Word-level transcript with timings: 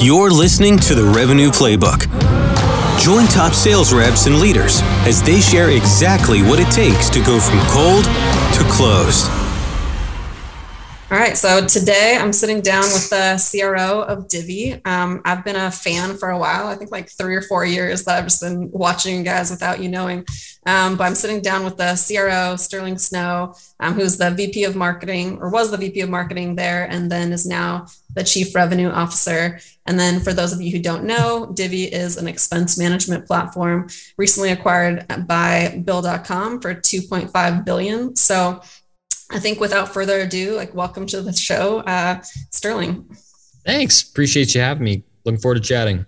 You're 0.00 0.30
listening 0.30 0.78
to 0.78 0.94
the 0.94 1.02
Revenue 1.02 1.48
Playbook. 1.48 2.02
Join 3.00 3.26
top 3.26 3.52
sales 3.52 3.92
reps 3.92 4.26
and 4.26 4.38
leaders 4.38 4.78
as 5.04 5.20
they 5.24 5.40
share 5.40 5.70
exactly 5.70 6.40
what 6.40 6.60
it 6.60 6.70
takes 6.70 7.10
to 7.10 7.18
go 7.18 7.40
from 7.40 7.58
cold 7.66 8.04
to 8.04 8.62
closed. 8.70 9.28
All 11.10 11.18
right, 11.18 11.36
so 11.36 11.66
today 11.66 12.16
I'm 12.20 12.32
sitting 12.32 12.60
down 12.60 12.82
with 12.82 13.10
the 13.10 13.42
CRO 13.50 14.02
of 14.02 14.28
Divvy. 14.28 14.80
Um, 14.84 15.20
I've 15.24 15.42
been 15.44 15.56
a 15.56 15.70
fan 15.70 16.16
for 16.16 16.28
a 16.28 16.38
while, 16.38 16.68
I 16.68 16.76
think 16.76 16.92
like 16.92 17.08
three 17.10 17.34
or 17.34 17.42
four 17.42 17.64
years 17.64 18.04
that 18.04 18.18
I've 18.18 18.24
just 18.26 18.42
been 18.42 18.70
watching 18.70 19.16
you 19.16 19.24
guys 19.24 19.50
without 19.50 19.82
you 19.82 19.88
knowing. 19.88 20.26
Um, 20.66 20.96
but 20.96 21.04
I'm 21.04 21.14
sitting 21.14 21.40
down 21.40 21.64
with 21.64 21.78
the 21.78 21.96
CRO, 21.96 22.56
Sterling 22.56 22.98
Snow, 22.98 23.54
um, 23.80 23.94
who's 23.94 24.18
the 24.18 24.30
VP 24.30 24.64
of 24.64 24.76
marketing 24.76 25.38
or 25.40 25.48
was 25.48 25.70
the 25.70 25.78
VP 25.78 26.02
of 26.02 26.10
marketing 26.10 26.56
there, 26.56 26.84
and 26.84 27.10
then 27.10 27.32
is 27.32 27.46
now 27.46 27.86
the 28.18 28.24
Chief 28.24 28.52
Revenue 28.54 28.90
Officer. 28.90 29.60
And 29.86 29.98
then 29.98 30.18
for 30.20 30.32
those 30.32 30.52
of 30.52 30.60
you 30.60 30.72
who 30.72 30.80
don't 30.80 31.04
know, 31.04 31.50
Divvy 31.54 31.84
is 31.84 32.16
an 32.16 32.26
expense 32.26 32.76
management 32.76 33.26
platform 33.26 33.88
recently 34.16 34.50
acquired 34.50 35.06
by 35.28 35.80
Bill.com 35.84 36.60
for 36.60 36.74
2.5 36.74 37.64
billion. 37.64 38.16
So 38.16 38.60
I 39.30 39.38
think 39.38 39.60
without 39.60 39.94
further 39.94 40.20
ado, 40.20 40.56
like 40.56 40.74
welcome 40.74 41.06
to 41.06 41.22
the 41.22 41.32
show, 41.32 41.78
uh, 41.80 42.20
Sterling. 42.50 43.08
Thanks. 43.64 44.02
Appreciate 44.02 44.52
you 44.54 44.62
having 44.62 44.84
me. 44.84 45.04
Looking 45.24 45.40
forward 45.40 45.62
to 45.62 45.68
chatting. 45.68 46.04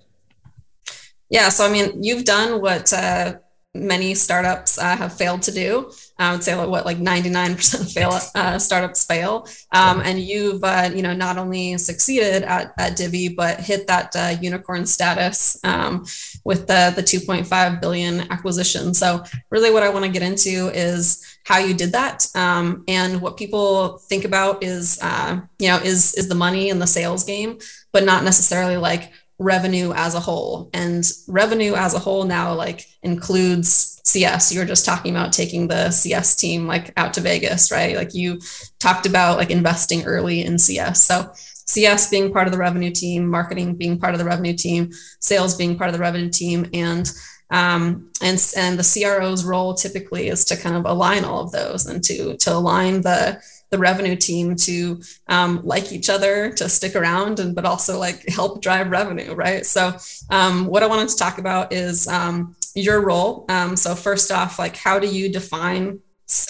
Yeah. 1.28 1.48
So, 1.48 1.64
I 1.64 1.70
mean, 1.70 2.02
you've 2.02 2.24
done 2.24 2.60
what 2.60 2.92
uh, 2.92 3.34
many 3.74 4.16
startups 4.16 4.78
uh, 4.78 4.96
have 4.96 5.16
failed 5.16 5.42
to 5.42 5.52
do. 5.52 5.92
I 6.18 6.32
would 6.32 6.42
say 6.42 6.54
like 6.54 6.68
what 6.68 6.84
like 6.84 6.98
99% 6.98 7.94
fail 7.94 8.18
uh, 8.34 8.58
startups 8.58 9.04
fail. 9.06 9.46
Um, 9.72 10.00
and 10.00 10.18
you've 10.18 10.62
uh, 10.64 10.90
you 10.94 11.02
know 11.02 11.14
not 11.14 11.38
only 11.38 11.78
succeeded 11.78 12.42
at, 12.42 12.72
at 12.78 12.96
Divvy 12.96 13.28
but 13.28 13.60
hit 13.60 13.86
that 13.86 14.14
uh, 14.16 14.36
unicorn 14.40 14.86
status 14.86 15.58
um, 15.64 16.04
with 16.44 16.66
the 16.66 16.92
the 16.96 17.02
2.5 17.02 17.80
billion 17.80 18.20
acquisition. 18.32 18.92
So 18.92 19.24
really, 19.50 19.70
what 19.70 19.82
I 19.82 19.88
want 19.88 20.04
to 20.04 20.10
get 20.10 20.22
into 20.22 20.70
is 20.74 21.24
how 21.44 21.58
you 21.58 21.72
did 21.72 21.92
that 21.92 22.26
um, 22.34 22.84
and 22.86 23.20
what 23.22 23.36
people 23.36 23.98
think 23.98 24.24
about 24.24 24.62
is 24.62 24.98
uh, 25.00 25.40
you 25.58 25.68
know 25.68 25.78
is 25.78 26.14
is 26.14 26.28
the 26.28 26.34
money 26.34 26.70
and 26.70 26.82
the 26.82 26.86
sales 26.86 27.24
game, 27.24 27.58
but 27.92 28.04
not 28.04 28.24
necessarily 28.24 28.76
like 28.76 29.12
revenue 29.40 29.92
as 29.92 30.14
a 30.14 30.20
whole. 30.20 30.70
And 30.72 31.04
revenue 31.26 31.74
as 31.74 31.94
a 31.94 31.98
whole 31.98 32.24
now 32.24 32.54
like 32.54 32.86
includes 33.02 34.00
cs 34.04 34.52
you 34.52 34.58
were 34.58 34.66
just 34.66 34.84
talking 34.84 35.14
about 35.14 35.32
taking 35.32 35.68
the 35.68 35.90
cs 35.90 36.34
team 36.34 36.66
like 36.66 36.92
out 36.96 37.14
to 37.14 37.20
vegas 37.20 37.72
right? 37.72 37.96
Like 37.96 38.14
you 38.14 38.38
talked 38.78 39.06
about 39.06 39.38
like 39.38 39.50
investing 39.50 40.04
early 40.04 40.42
in 40.42 40.58
cs 40.58 41.02
so 41.02 41.32
cs 41.66 42.10
being 42.10 42.32
part 42.32 42.46
of 42.46 42.52
the 42.52 42.58
revenue 42.58 42.90
team 42.90 43.26
marketing 43.26 43.74
being 43.74 43.98
part 43.98 44.14
of 44.14 44.18
the 44.18 44.24
revenue 44.24 44.54
team 44.54 44.90
sales 45.20 45.56
being 45.56 45.76
part 45.76 45.88
of 45.88 45.94
the 45.94 46.00
revenue 46.00 46.30
team 46.30 46.68
and 46.74 47.10
um, 47.52 48.10
and 48.22 48.52
and 48.56 48.78
the 48.78 49.02
CRO's 49.02 49.44
role 49.44 49.74
typically 49.74 50.28
is 50.28 50.44
to 50.46 50.56
kind 50.56 50.76
of 50.76 50.84
align 50.84 51.24
all 51.24 51.42
of 51.42 51.50
those 51.50 51.86
and 51.86 52.02
to 52.04 52.36
to 52.36 52.52
align 52.52 53.00
the 53.00 53.42
the 53.70 53.78
revenue 53.78 54.16
team 54.16 54.56
to 54.56 55.00
um, 55.28 55.60
like 55.64 55.92
each 55.92 56.10
other, 56.10 56.50
to 56.52 56.68
stick 56.68 56.96
around, 56.96 57.40
and 57.40 57.54
but 57.54 57.64
also 57.64 57.98
like 57.98 58.28
help 58.28 58.60
drive 58.60 58.90
revenue, 58.90 59.34
right? 59.34 59.64
So, 59.64 59.96
um, 60.30 60.66
what 60.66 60.82
I 60.82 60.86
wanted 60.86 61.08
to 61.08 61.16
talk 61.16 61.38
about 61.38 61.72
is 61.72 62.06
um, 62.08 62.56
your 62.74 63.04
role. 63.04 63.46
Um, 63.48 63.76
so, 63.76 63.94
first 63.94 64.30
off, 64.32 64.58
like 64.58 64.76
how 64.76 64.98
do 64.98 65.06
you 65.06 65.32
define 65.32 66.00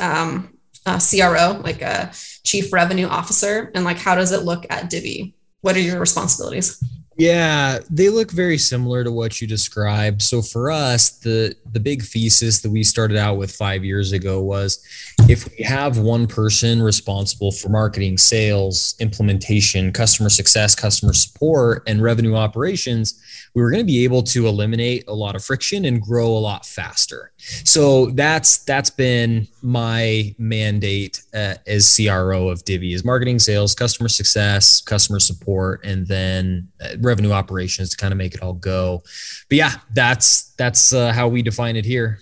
um, 0.01 0.57
CRO, 0.85 1.61
like 1.63 1.83
a 1.83 2.11
chief 2.45 2.73
revenue 2.73 3.07
officer, 3.07 3.71
and 3.75 3.85
like 3.85 3.99
how 3.99 4.15
does 4.15 4.33
it 4.33 4.45
look 4.45 4.67
at 4.71 4.91
Divvy? 4.91 5.35
What 5.61 5.77
are 5.77 5.81
your 5.81 6.01
responsibilities? 6.01 6.83
Yeah, 7.21 7.81
they 7.91 8.09
look 8.09 8.31
very 8.31 8.57
similar 8.57 9.05
to 9.05 9.13
what 9.13 9.43
you 9.43 9.47
described. 9.47 10.23
So 10.23 10.41
for 10.41 10.71
us, 10.71 11.11
the 11.11 11.55
the 11.71 11.79
big 11.79 12.03
thesis 12.03 12.63
that 12.63 12.71
we 12.71 12.83
started 12.83 13.19
out 13.19 13.37
with 13.37 13.53
5 13.55 13.85
years 13.85 14.13
ago 14.13 14.41
was 14.41 14.83
if 15.29 15.47
we 15.51 15.63
have 15.63 15.99
one 15.99 16.27
person 16.27 16.81
responsible 16.81 17.53
for 17.53 17.69
marketing, 17.69 18.17
sales, 18.17 18.95
implementation, 19.01 19.93
customer 19.93 20.31
success, 20.31 20.75
customer 20.75 21.13
support 21.13 21.83
and 21.87 22.03
revenue 22.03 22.37
operations, 22.37 23.21
we 23.55 23.63
were 23.63 23.71
going 23.71 23.83
to 23.83 23.93
be 23.93 24.05
able 24.05 24.23
to 24.23 24.47
eliminate 24.47 25.05
a 25.09 25.15
lot 25.15 25.35
of 25.35 25.45
friction 25.45 25.85
and 25.85 26.01
grow 26.01 26.29
a 26.29 26.39
lot 26.39 26.65
faster. 26.65 27.33
So 27.65 28.07
that's 28.13 28.59
that's 28.65 28.91
been 28.91 29.49
my 29.63 30.35
mandate 30.39 31.23
uh, 31.35 31.55
as 31.67 31.95
CRO 31.95 32.49
of 32.49 32.65
Divvy 32.65 32.95
is 32.95 33.05
marketing, 33.05 33.39
sales, 33.41 33.75
customer 33.75 34.09
success, 34.09 34.81
customer 34.81 35.21
support, 35.21 35.85
and 35.85 36.07
then 36.07 36.69
uh, 36.81 36.97
revenue 37.11 37.33
operations 37.33 37.91
to 37.91 37.97
kind 37.97 38.13
of 38.13 38.19
make 38.19 38.35
it 38.35 38.43
all 38.43 38.55
go. 38.55 39.03
But 39.49 39.59
yeah, 39.59 39.73
that's 39.93 40.55
that's 40.57 40.93
uh, 40.93 41.13
how 41.13 41.29
we 41.29 41.43
define 41.43 41.77
it 41.77 41.85
here. 41.85 42.21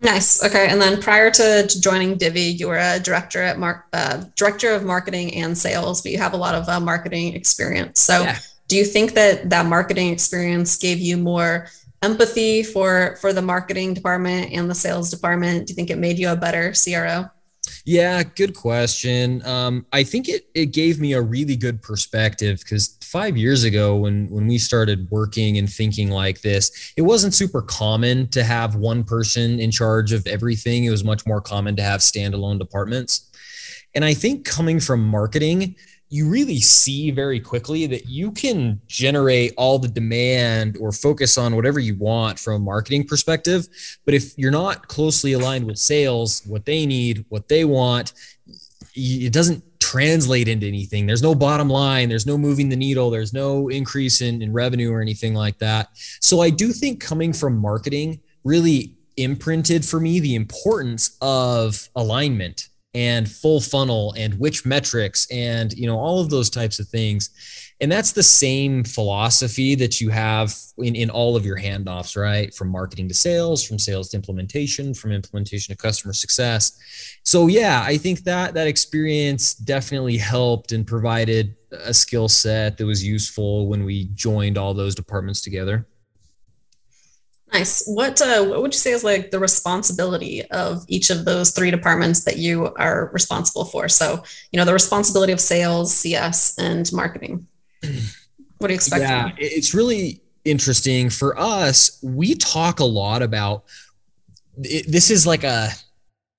Nice. 0.00 0.44
Okay. 0.44 0.68
And 0.68 0.80
then 0.80 1.02
prior 1.02 1.30
to, 1.30 1.66
to 1.66 1.80
joining 1.80 2.16
Divvy, 2.16 2.42
you 2.42 2.68
were 2.68 2.78
a 2.78 3.00
director 3.00 3.42
at 3.42 3.58
Mark, 3.58 3.86
uh, 3.92 4.24
director 4.36 4.72
of 4.72 4.84
marketing 4.84 5.34
and 5.34 5.58
sales, 5.58 6.02
but 6.02 6.12
you 6.12 6.18
have 6.18 6.34
a 6.34 6.36
lot 6.36 6.54
of 6.54 6.68
uh, 6.68 6.78
marketing 6.78 7.34
experience. 7.34 8.00
So, 8.00 8.22
yeah. 8.22 8.38
do 8.68 8.76
you 8.76 8.84
think 8.84 9.14
that 9.14 9.50
that 9.50 9.66
marketing 9.66 10.12
experience 10.12 10.76
gave 10.76 10.98
you 10.98 11.16
more 11.16 11.66
empathy 12.02 12.62
for 12.62 13.16
for 13.20 13.32
the 13.32 13.42
marketing 13.42 13.92
department 13.92 14.52
and 14.52 14.70
the 14.70 14.74
sales 14.74 15.10
department? 15.10 15.66
Do 15.66 15.72
you 15.72 15.74
think 15.74 15.90
it 15.90 15.98
made 15.98 16.18
you 16.18 16.30
a 16.30 16.36
better 16.36 16.72
CRO? 16.72 17.28
Yeah, 17.84 18.22
good 18.22 18.54
question. 18.54 19.44
Um, 19.44 19.86
I 19.92 20.04
think 20.04 20.28
it 20.28 20.48
it 20.54 20.66
gave 20.66 21.00
me 21.00 21.14
a 21.14 21.22
really 21.22 21.56
good 21.56 21.82
perspective 21.82 22.60
because 22.60 22.97
five 23.10 23.36
years 23.36 23.64
ago, 23.64 23.96
when 23.96 24.28
when 24.28 24.46
we 24.46 24.58
started 24.58 25.10
working 25.10 25.58
and 25.58 25.70
thinking 25.70 26.10
like 26.10 26.40
this, 26.42 26.92
it 26.96 27.02
wasn't 27.02 27.34
super 27.34 27.62
common 27.62 28.28
to 28.28 28.44
have 28.44 28.74
one 28.74 29.02
person 29.04 29.58
in 29.58 29.70
charge 29.70 30.12
of 30.12 30.26
everything. 30.26 30.84
It 30.84 30.90
was 30.90 31.04
much 31.04 31.26
more 31.26 31.40
common 31.40 31.74
to 31.76 31.82
have 31.82 32.00
standalone 32.00 32.58
departments. 32.58 33.30
And 33.94 34.04
I 34.04 34.14
think 34.14 34.44
coming 34.44 34.78
from 34.80 35.02
marketing, 35.02 35.74
you 36.10 36.28
really 36.28 36.60
see 36.60 37.10
very 37.10 37.40
quickly 37.40 37.86
that 37.86 38.06
you 38.06 38.32
can 38.32 38.80
generate 38.86 39.52
all 39.56 39.78
the 39.78 39.88
demand 39.88 40.76
or 40.78 40.90
focus 40.92 41.36
on 41.36 41.54
whatever 41.54 41.78
you 41.80 41.96
want 41.96 42.38
from 42.38 42.54
a 42.54 42.58
marketing 42.58 43.04
perspective. 43.04 43.68
But 44.04 44.14
if 44.14 44.36
you're 44.38 44.50
not 44.50 44.88
closely 44.88 45.34
aligned 45.34 45.66
with 45.66 45.78
sales, 45.78 46.42
what 46.46 46.64
they 46.64 46.86
need, 46.86 47.24
what 47.28 47.48
they 47.48 47.64
want, 47.64 48.14
it 48.94 49.32
doesn't 49.32 49.62
translate 49.88 50.48
into 50.48 50.66
anything. 50.66 51.06
There's 51.06 51.22
no 51.22 51.34
bottom 51.34 51.70
line, 51.70 52.10
there's 52.10 52.26
no 52.26 52.36
moving 52.36 52.68
the 52.68 52.76
needle, 52.76 53.08
there's 53.08 53.32
no 53.32 53.68
increase 53.68 54.20
in, 54.20 54.42
in 54.42 54.52
revenue 54.52 54.92
or 54.92 55.00
anything 55.00 55.32
like 55.32 55.56
that. 55.60 55.88
So 56.20 56.42
I 56.42 56.50
do 56.50 56.72
think 56.72 57.00
coming 57.00 57.32
from 57.32 57.56
marketing 57.56 58.20
really 58.44 58.98
imprinted 59.16 59.86
for 59.86 59.98
me 59.98 60.20
the 60.20 60.34
importance 60.34 61.16
of 61.22 61.88
alignment 61.96 62.68
and 62.98 63.30
full 63.30 63.60
funnel 63.60 64.12
and 64.16 64.34
which 64.40 64.66
metrics 64.66 65.28
and 65.30 65.72
you 65.74 65.86
know 65.86 65.96
all 65.96 66.18
of 66.20 66.30
those 66.30 66.50
types 66.50 66.80
of 66.80 66.88
things. 66.88 67.30
And 67.80 67.92
that's 67.92 68.10
the 68.10 68.24
same 68.24 68.82
philosophy 68.82 69.76
that 69.76 70.00
you 70.00 70.10
have 70.10 70.52
in, 70.78 70.96
in 70.96 71.10
all 71.10 71.36
of 71.36 71.46
your 71.46 71.56
handoffs 71.56 72.20
right? 72.20 72.52
From 72.52 72.70
marketing 72.70 73.06
to 73.06 73.14
sales 73.14 73.64
from 73.64 73.78
sales 73.78 74.08
to 74.08 74.16
implementation 74.16 74.94
from 74.94 75.12
implementation 75.12 75.72
to 75.72 75.80
customer 75.80 76.12
success. 76.12 76.72
So 77.22 77.46
yeah 77.46 77.84
i 77.86 77.96
think 77.96 78.24
that 78.24 78.54
that 78.54 78.66
experience 78.66 79.54
definitely 79.54 80.16
helped 80.16 80.72
and 80.72 80.84
provided 80.84 81.54
a 81.84 81.94
skill 81.94 82.28
set 82.28 82.78
that 82.78 82.86
was 82.86 83.04
useful 83.04 83.68
when 83.68 83.84
we 83.84 84.06
joined 84.14 84.58
all 84.58 84.74
those 84.74 84.96
departments 84.96 85.40
together 85.40 85.86
Nice. 87.52 87.86
What 87.86 88.20
uh, 88.20 88.44
what 88.44 88.60
would 88.60 88.74
you 88.74 88.78
say 88.78 88.92
is 88.92 89.02
like 89.02 89.30
the 89.30 89.38
responsibility 89.38 90.44
of 90.50 90.84
each 90.86 91.10
of 91.10 91.24
those 91.24 91.50
three 91.50 91.70
departments 91.70 92.24
that 92.24 92.36
you 92.36 92.74
are 92.74 93.10
responsible 93.12 93.64
for? 93.64 93.88
So, 93.88 94.22
you 94.52 94.58
know, 94.58 94.64
the 94.64 94.72
responsibility 94.72 95.32
of 95.32 95.40
sales, 95.40 95.94
CS, 95.94 96.58
and 96.58 96.90
marketing. 96.92 97.46
What 98.58 98.68
do 98.68 98.74
you 98.74 98.76
expect? 98.76 99.02
Yeah, 99.02 99.30
it's 99.38 99.72
really 99.72 100.20
interesting 100.44 101.10
for 101.10 101.38
us. 101.38 101.98
We 102.02 102.34
talk 102.34 102.80
a 102.80 102.84
lot 102.84 103.22
about 103.22 103.64
it, 104.62 104.90
this 104.90 105.10
is 105.10 105.26
like 105.26 105.44
a 105.44 105.70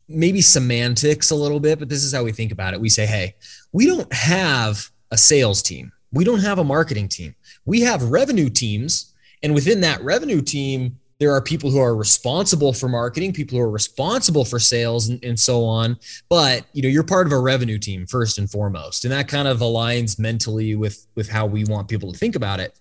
maybe 0.08 0.42
semantics 0.42 1.32
a 1.32 1.36
little 1.36 1.60
bit, 1.60 1.80
but 1.80 1.90
this 1.90 2.04
is 2.04 2.14
how 2.14 2.24
we 2.24 2.32
think 2.32 2.52
about 2.52 2.74
it. 2.74 2.82
We 2.82 2.90
say, 2.90 3.06
hey, 3.06 3.36
we 3.72 3.86
don't 3.86 4.12
have 4.14 4.90
a 5.12 5.18
sales 5.18 5.62
team. 5.62 5.92
We 6.12 6.24
don't 6.24 6.42
have 6.42 6.60
a 6.60 6.64
marketing 6.64 7.08
team. 7.08 7.36
We 7.66 7.82
have 7.82 8.04
revenue 8.04 8.50
teams 8.50 9.14
and 9.44 9.54
within 9.54 9.82
that 9.82 10.02
revenue 10.04 10.42
team, 10.42 11.00
there 11.20 11.34
are 11.34 11.42
people 11.42 11.70
who 11.70 11.80
are 11.80 11.96
responsible 11.96 12.72
for 12.72 12.88
marketing, 12.88 13.34
people 13.34 13.58
who 13.58 13.64
are 13.64 13.70
responsible 13.70 14.46
for 14.46 14.58
sales 14.58 15.10
and, 15.10 15.24
and, 15.24 15.38
so 15.38 15.66
on. 15.66 15.98
But 16.30 16.66
you 16.74 16.82
know, 16.82 16.88
you're 16.88 17.04
part 17.04 17.28
of 17.28 17.34
a 17.34 17.40
revenue 17.40 17.78
team 17.78 18.08
first 18.08 18.40
and 18.40 18.50
foremost. 18.50 19.04
And 19.04 19.12
that 19.12 19.28
kind 19.28 19.48
of 19.48 19.60
aligns 19.60 20.18
mentally 20.18 20.76
with 20.76 21.06
with 21.16 21.30
how 21.30 21.46
we 21.46 21.66
want 21.66 21.90
people 21.90 22.12
to 22.12 22.18
think 22.18 22.36
about 22.36 22.60
it. 22.60 22.80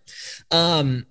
Um, 0.50 1.04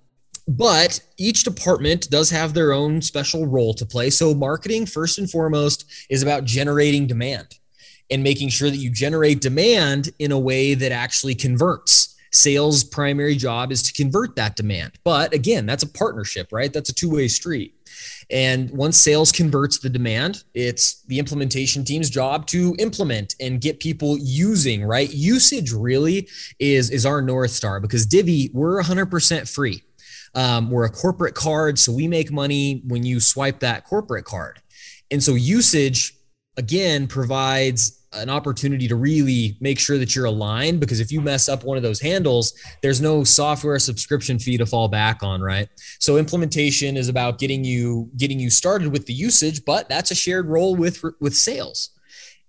but 0.48 1.00
each 1.18 1.44
department 1.44 2.08
does 2.08 2.30
have 2.30 2.54
their 2.54 2.72
own 2.72 3.02
special 3.02 3.46
role 3.46 3.74
to 3.74 3.84
play. 3.84 4.08
So 4.08 4.34
marketing, 4.34 4.86
first 4.86 5.18
and 5.18 5.30
foremost, 5.30 5.84
is 6.08 6.22
about 6.22 6.46
generating 6.46 7.06
demand 7.06 7.58
and 8.10 8.22
making 8.22 8.48
sure 8.48 8.70
that 8.70 8.78
you 8.78 8.88
generate 8.88 9.42
demand 9.42 10.08
in 10.18 10.32
a 10.32 10.38
way 10.38 10.72
that 10.72 10.90
actually 10.90 11.34
converts 11.34 12.16
Sales' 12.32 12.84
primary 12.84 13.36
job 13.36 13.72
is 13.72 13.82
to 13.84 13.92
convert 13.92 14.36
that 14.36 14.56
demand. 14.56 14.92
But 15.04 15.32
again, 15.32 15.66
that's 15.66 15.82
a 15.82 15.88
partnership, 15.88 16.48
right? 16.52 16.72
That's 16.72 16.90
a 16.90 16.94
two 16.94 17.10
way 17.10 17.28
street. 17.28 17.74
And 18.30 18.70
once 18.70 18.98
sales 18.98 19.32
converts 19.32 19.78
the 19.78 19.88
demand, 19.88 20.44
it's 20.54 21.02
the 21.04 21.18
implementation 21.18 21.84
team's 21.84 22.10
job 22.10 22.46
to 22.48 22.76
implement 22.78 23.34
and 23.40 23.60
get 23.60 23.80
people 23.80 24.18
using, 24.18 24.84
right? 24.84 25.12
Usage 25.12 25.72
really 25.72 26.28
is, 26.58 26.90
is 26.90 27.06
our 27.06 27.22
North 27.22 27.50
Star 27.50 27.80
because 27.80 28.06
Divvy, 28.06 28.50
we're 28.52 28.82
100% 28.82 29.52
free. 29.52 29.82
Um, 30.34 30.70
we're 30.70 30.84
a 30.84 30.90
corporate 30.90 31.34
card, 31.34 31.78
so 31.78 31.92
we 31.92 32.06
make 32.06 32.30
money 32.30 32.82
when 32.86 33.02
you 33.04 33.18
swipe 33.18 33.60
that 33.60 33.84
corporate 33.84 34.26
card. 34.26 34.60
And 35.10 35.22
so 35.22 35.34
usage, 35.34 36.14
again, 36.56 37.06
provides 37.06 37.97
an 38.12 38.30
opportunity 38.30 38.88
to 38.88 38.96
really 38.96 39.56
make 39.60 39.78
sure 39.78 39.98
that 39.98 40.16
you're 40.16 40.24
aligned 40.24 40.80
because 40.80 41.00
if 41.00 41.12
you 41.12 41.20
mess 41.20 41.48
up 41.48 41.64
one 41.64 41.76
of 41.76 41.82
those 41.82 42.00
handles 42.00 42.54
there's 42.82 43.00
no 43.00 43.22
software 43.22 43.78
subscription 43.78 44.38
fee 44.38 44.56
to 44.56 44.66
fall 44.66 44.88
back 44.88 45.22
on 45.22 45.40
right? 45.40 45.68
So 45.98 46.16
implementation 46.16 46.96
is 46.96 47.08
about 47.08 47.38
getting 47.38 47.64
you 47.64 48.10
getting 48.16 48.38
you 48.40 48.50
started 48.50 48.92
with 48.92 49.06
the 49.06 49.12
usage 49.12 49.64
but 49.64 49.88
that's 49.88 50.10
a 50.10 50.14
shared 50.14 50.46
role 50.46 50.74
with 50.74 51.02
with 51.20 51.34
sales 51.34 51.90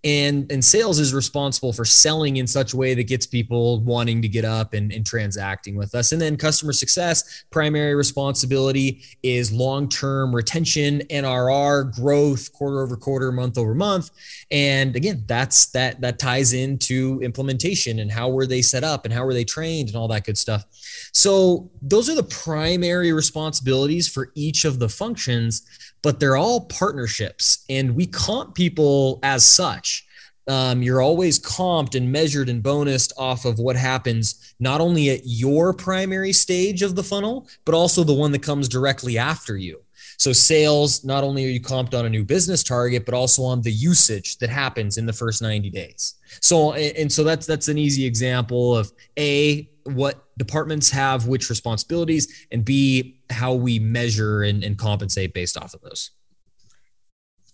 and 0.03 0.49
and 0.51 0.63
sales 0.63 0.99
is 0.99 1.13
responsible 1.13 1.73
for 1.73 1.83
selling 1.83 2.37
in 2.37 2.47
such 2.47 2.73
a 2.73 2.77
way 2.77 2.93
that 2.93 3.03
gets 3.03 3.25
people 3.25 3.81
wanting 3.81 4.21
to 4.21 4.29
get 4.29 4.45
up 4.45 4.73
and, 4.73 4.93
and 4.93 5.05
transacting 5.05 5.75
with 5.75 5.93
us. 5.93 6.11
And 6.11 6.21
then 6.21 6.37
customer 6.37 6.71
success 6.71 7.43
primary 7.49 7.95
responsibility 7.95 9.01
is 9.23 9.51
long-term 9.51 10.33
retention 10.33 11.01
nrr 11.09 11.93
growth 11.93 12.51
quarter 12.53 12.81
over 12.81 12.95
quarter 12.95 13.31
month 13.31 13.57
over 13.57 13.75
month. 13.75 14.11
And 14.51 14.95
again 14.95 15.23
that's 15.27 15.67
that 15.67 15.99
that 16.01 16.17
ties 16.17 16.53
into 16.53 17.19
implementation 17.21 17.99
and 17.99 18.11
how 18.11 18.29
were 18.29 18.45
they 18.45 18.61
set 18.61 18.85
up 18.85 19.03
and 19.05 19.13
how 19.13 19.25
were 19.25 19.33
they 19.33 19.43
trained 19.43 19.89
and 19.89 19.97
all 19.97 20.07
that 20.07 20.23
good 20.23 20.37
stuff. 20.37 20.65
So 21.13 21.69
those 21.81 22.09
are 22.09 22.15
the 22.15 22.23
primary 22.23 23.11
responsibilities 23.11 24.07
for 24.07 24.31
each 24.35 24.63
of 24.63 24.79
the 24.79 24.87
functions 24.87 25.65
but 26.01 26.19
they're 26.19 26.37
all 26.37 26.61
partnerships 26.61 27.65
and 27.69 27.95
we 27.95 28.05
comp 28.05 28.55
people 28.55 29.19
as 29.23 29.47
such. 29.47 30.05
Um, 30.47 30.81
you're 30.81 31.01
always 31.01 31.39
comped 31.39 31.93
and 31.93 32.11
measured 32.11 32.49
and 32.49 32.63
bonused 32.63 33.11
off 33.17 33.45
of 33.45 33.59
what 33.59 33.75
happens 33.75 34.55
not 34.59 34.81
only 34.81 35.11
at 35.11 35.21
your 35.23 35.73
primary 35.73 36.33
stage 36.33 36.81
of 36.81 36.95
the 36.95 37.03
funnel, 37.03 37.47
but 37.65 37.75
also 37.75 38.03
the 38.03 38.13
one 38.13 38.31
that 38.31 38.41
comes 38.41 38.67
directly 38.67 39.17
after 39.17 39.57
you. 39.57 39.79
So 40.17 40.33
sales, 40.33 41.05
not 41.05 41.23
only 41.23 41.45
are 41.45 41.49
you 41.49 41.61
comped 41.61 41.97
on 41.97 42.05
a 42.05 42.09
new 42.09 42.25
business 42.25 42.61
target, 42.61 43.05
but 43.05 43.13
also 43.13 43.41
on 43.43 43.61
the 43.61 43.71
usage 43.71 44.37
that 44.39 44.49
happens 44.49 44.97
in 44.97 45.05
the 45.05 45.13
first 45.13 45.41
90 45.41 45.69
days. 45.69 46.15
So 46.41 46.73
and 46.73 47.09
so 47.11 47.23
that's 47.23 47.45
that's 47.45 47.69
an 47.69 47.77
easy 47.77 48.05
example 48.05 48.75
of 48.75 48.91
a 49.17 49.69
what 49.95 50.25
departments 50.37 50.89
have 50.89 51.27
which 51.27 51.49
responsibilities 51.49 52.47
and 52.51 52.65
b 52.65 53.19
how 53.29 53.53
we 53.53 53.79
measure 53.79 54.41
and, 54.41 54.63
and 54.63 54.77
compensate 54.77 55.33
based 55.33 55.57
off 55.57 55.73
of 55.73 55.81
those. 55.81 56.11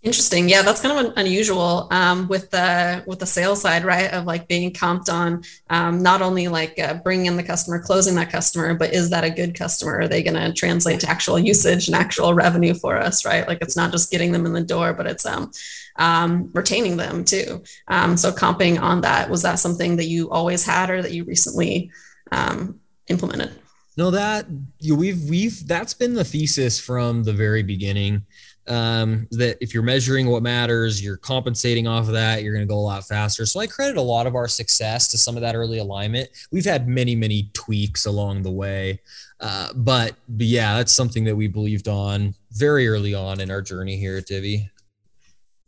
Interesting. 0.05 0.47
Yeah, 0.47 0.61
that's 0.61 0.83
kind 0.83 1.07
of 1.07 1.13
unusual 1.17 1.87
um, 1.89 2.27
with 2.27 2.51
the 2.51 3.03
with 3.07 3.17
the 3.17 3.25
sales 3.25 3.63
side, 3.63 3.83
right? 3.83 4.13
Of 4.13 4.25
like 4.25 4.47
being 4.47 4.71
comped 4.71 5.11
on 5.11 5.43
um, 5.71 6.03
not 6.03 6.21
only 6.21 6.47
like 6.47 6.77
uh, 6.77 6.93
bringing 7.03 7.25
in 7.25 7.37
the 7.37 7.43
customer, 7.43 7.79
closing 7.79 8.13
that 8.13 8.31
customer, 8.31 8.75
but 8.75 8.93
is 8.93 9.09
that 9.09 9.23
a 9.23 9.31
good 9.31 9.55
customer? 9.55 9.97
Are 10.01 10.07
they 10.07 10.21
going 10.21 10.35
to 10.35 10.53
translate 10.53 10.99
to 10.99 11.09
actual 11.09 11.39
usage 11.39 11.87
and 11.87 11.95
actual 11.95 12.35
revenue 12.35 12.75
for 12.75 12.97
us, 12.97 13.25
right? 13.25 13.47
Like 13.47 13.57
it's 13.63 13.75
not 13.75 13.91
just 13.91 14.11
getting 14.11 14.31
them 14.31 14.45
in 14.45 14.53
the 14.53 14.61
door, 14.61 14.93
but 14.93 15.07
it's 15.07 15.25
um, 15.25 15.49
um 15.95 16.51
retaining 16.53 16.97
them 16.97 17.25
too. 17.25 17.63
Um, 17.87 18.15
so 18.15 18.31
comping 18.31 18.79
on 18.79 19.01
that 19.01 19.27
was 19.31 19.41
that 19.41 19.55
something 19.55 19.95
that 19.95 20.05
you 20.05 20.29
always 20.29 20.63
had 20.63 20.91
or 20.91 21.01
that 21.01 21.13
you 21.13 21.23
recently 21.23 21.89
um, 22.31 22.79
implemented? 23.07 23.59
No, 23.97 24.11
that 24.11 24.45
we've 24.81 25.21
we've 25.29 25.65
that's 25.67 25.93
been 25.93 26.13
the 26.13 26.25
thesis 26.25 26.79
from 26.79 27.23
the 27.23 27.31
very 27.33 27.63
beginning 27.63 28.23
um, 28.67 29.27
that 29.31 29.57
if 29.61 29.73
you're 29.73 29.83
measuring 29.83 30.27
what 30.27 30.43
matters, 30.43 31.03
you're 31.03 31.17
compensating 31.17 31.87
off 31.87 32.07
of 32.07 32.13
that, 32.13 32.41
you're 32.43 32.53
going 32.53 32.67
to 32.67 32.71
go 32.71 32.77
a 32.77 32.81
lot 32.81 33.07
faster. 33.07 33.45
So 33.45 33.59
I 33.59 33.67
credit 33.67 33.97
a 33.97 34.01
lot 34.01 34.27
of 34.27 34.35
our 34.35 34.47
success 34.47 35.07
to 35.09 35.17
some 35.17 35.35
of 35.35 35.41
that 35.41 35.55
early 35.55 35.77
alignment. 35.77 36.29
We've 36.51 36.65
had 36.65 36.87
many, 36.87 37.15
many 37.15 37.49
tweaks 37.53 38.05
along 38.05 38.41
the 38.41 38.51
way. 38.51 39.01
Uh, 39.39 39.69
but, 39.75 40.15
but 40.29 40.47
yeah, 40.47 40.75
that's 40.75 40.93
something 40.93 41.23
that 41.25 41.35
we 41.35 41.47
believed 41.47 41.87
on 41.87 42.33
very 42.51 42.87
early 42.87 43.13
on 43.13 43.39
in 43.39 43.51
our 43.51 43.61
journey 43.61 43.97
here 43.97 44.17
at 44.17 44.25
Divvy. 44.25 44.71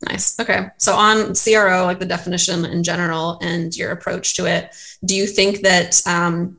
Nice. 0.06 0.38
Okay. 0.38 0.68
So 0.76 0.94
on 0.94 1.34
CRO, 1.34 1.84
like 1.84 1.98
the 1.98 2.06
definition 2.06 2.64
in 2.64 2.84
general 2.84 3.38
and 3.42 3.74
your 3.74 3.90
approach 3.90 4.34
to 4.34 4.46
it, 4.46 4.74
do 5.04 5.16
you 5.16 5.26
think 5.26 5.62
that 5.62 6.00
um, 6.06 6.56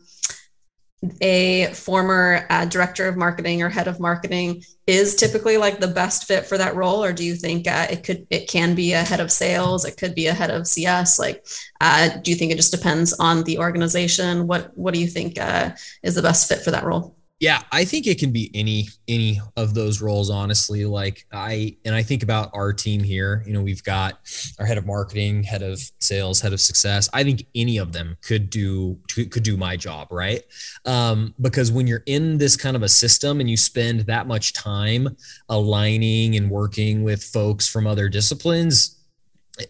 a 1.21 1.68
former 1.68 2.45
uh, 2.50 2.65
director 2.65 3.07
of 3.07 3.15
marketing 3.15 3.62
or 3.62 3.69
head 3.69 3.88
of 3.88 4.01
marketing 4.01 4.62
is 4.88 5.15
typically 5.15 5.56
like 5.56 5.80
the 5.80 5.88
best 5.88 6.25
fit 6.25 6.45
for 6.47 6.57
that 6.57 6.75
role? 6.75 7.01
Or 7.01 7.13
do 7.13 7.24
you 7.24 7.36
think 7.36 7.65
uh, 7.65 7.88
it 7.89 8.03
could 8.03 8.27
it 8.30 8.50
can 8.50 8.75
be 8.75 8.91
a 8.91 9.03
head 9.03 9.21
of 9.21 9.31
sales? 9.31 9.86
It 9.86 9.95
could 9.95 10.15
be 10.15 10.27
a 10.27 10.33
head 10.33 10.50
of 10.50 10.68
cs 10.68 11.18
like 11.18 11.45
uh, 11.80 12.09
do 12.21 12.31
you 12.31 12.38
think 12.38 12.51
it 12.51 12.57
just 12.57 12.74
depends 12.74 13.13
on 13.13 13.45
the 13.45 13.59
organization? 13.59 14.47
What 14.47 14.77
what 14.77 14.94
do 14.94 15.00
you 15.00 15.07
think 15.07 15.39
uh, 15.39 15.71
is 16.03 16.15
the 16.15 16.21
best 16.21 16.50
fit 16.50 16.62
for 16.62 16.71
that 16.71 16.83
role 16.83 17.15
yeah, 17.39 17.62
I 17.71 17.86
think 17.86 18.06
it 18.06 18.19
can 18.19 18.31
be 18.31 18.51
any 18.53 18.89
any 19.07 19.39
of 19.56 19.74
those 19.74 20.01
roles 20.01 20.30
honestly. 20.30 20.83
Like 20.83 21.25
I 21.31 21.77
and 21.86 21.95
I 21.95 22.03
think 22.03 22.21
about 22.21 22.50
our 22.53 22.74
team 22.74 23.01
here, 23.01 23.44
you 23.47 23.53
know, 23.53 23.62
we've 23.62 23.83
got 23.83 24.19
our 24.59 24.65
head 24.65 24.77
of 24.77 24.86
marketing, 24.86 25.44
head 25.44 25.62
of 25.62 25.80
sales, 26.00 26.41
head 26.41 26.51
of 26.51 26.59
success. 26.59 27.07
I 27.13 27.24
think 27.24 27.45
any 27.56 27.77
of 27.77 27.94
them 27.94 28.18
could 28.21 28.50
do 28.50 29.00
could 29.07 29.44
do 29.44 29.56
my 29.56 29.77
job, 29.77 30.09
right? 30.12 30.44
Um, 30.86 31.33
because 31.39 31.71
when 31.71 31.88
you're 31.88 32.03
in 32.07 32.38
this 32.38 32.57
kind 32.57 32.75
of 32.75 32.83
a 32.83 32.89
system 32.89 33.39
and 33.39 33.50
you 33.50 33.56
spend 33.56 34.01
that 34.01 34.27
much 34.27 34.51
time 34.51 35.15
aligning 35.47 36.36
and 36.36 36.50
working 36.50 37.03
with 37.03 37.24
folks 37.24 37.69
from 37.69 37.88
other 37.88 38.09
disciplines, 38.09 38.97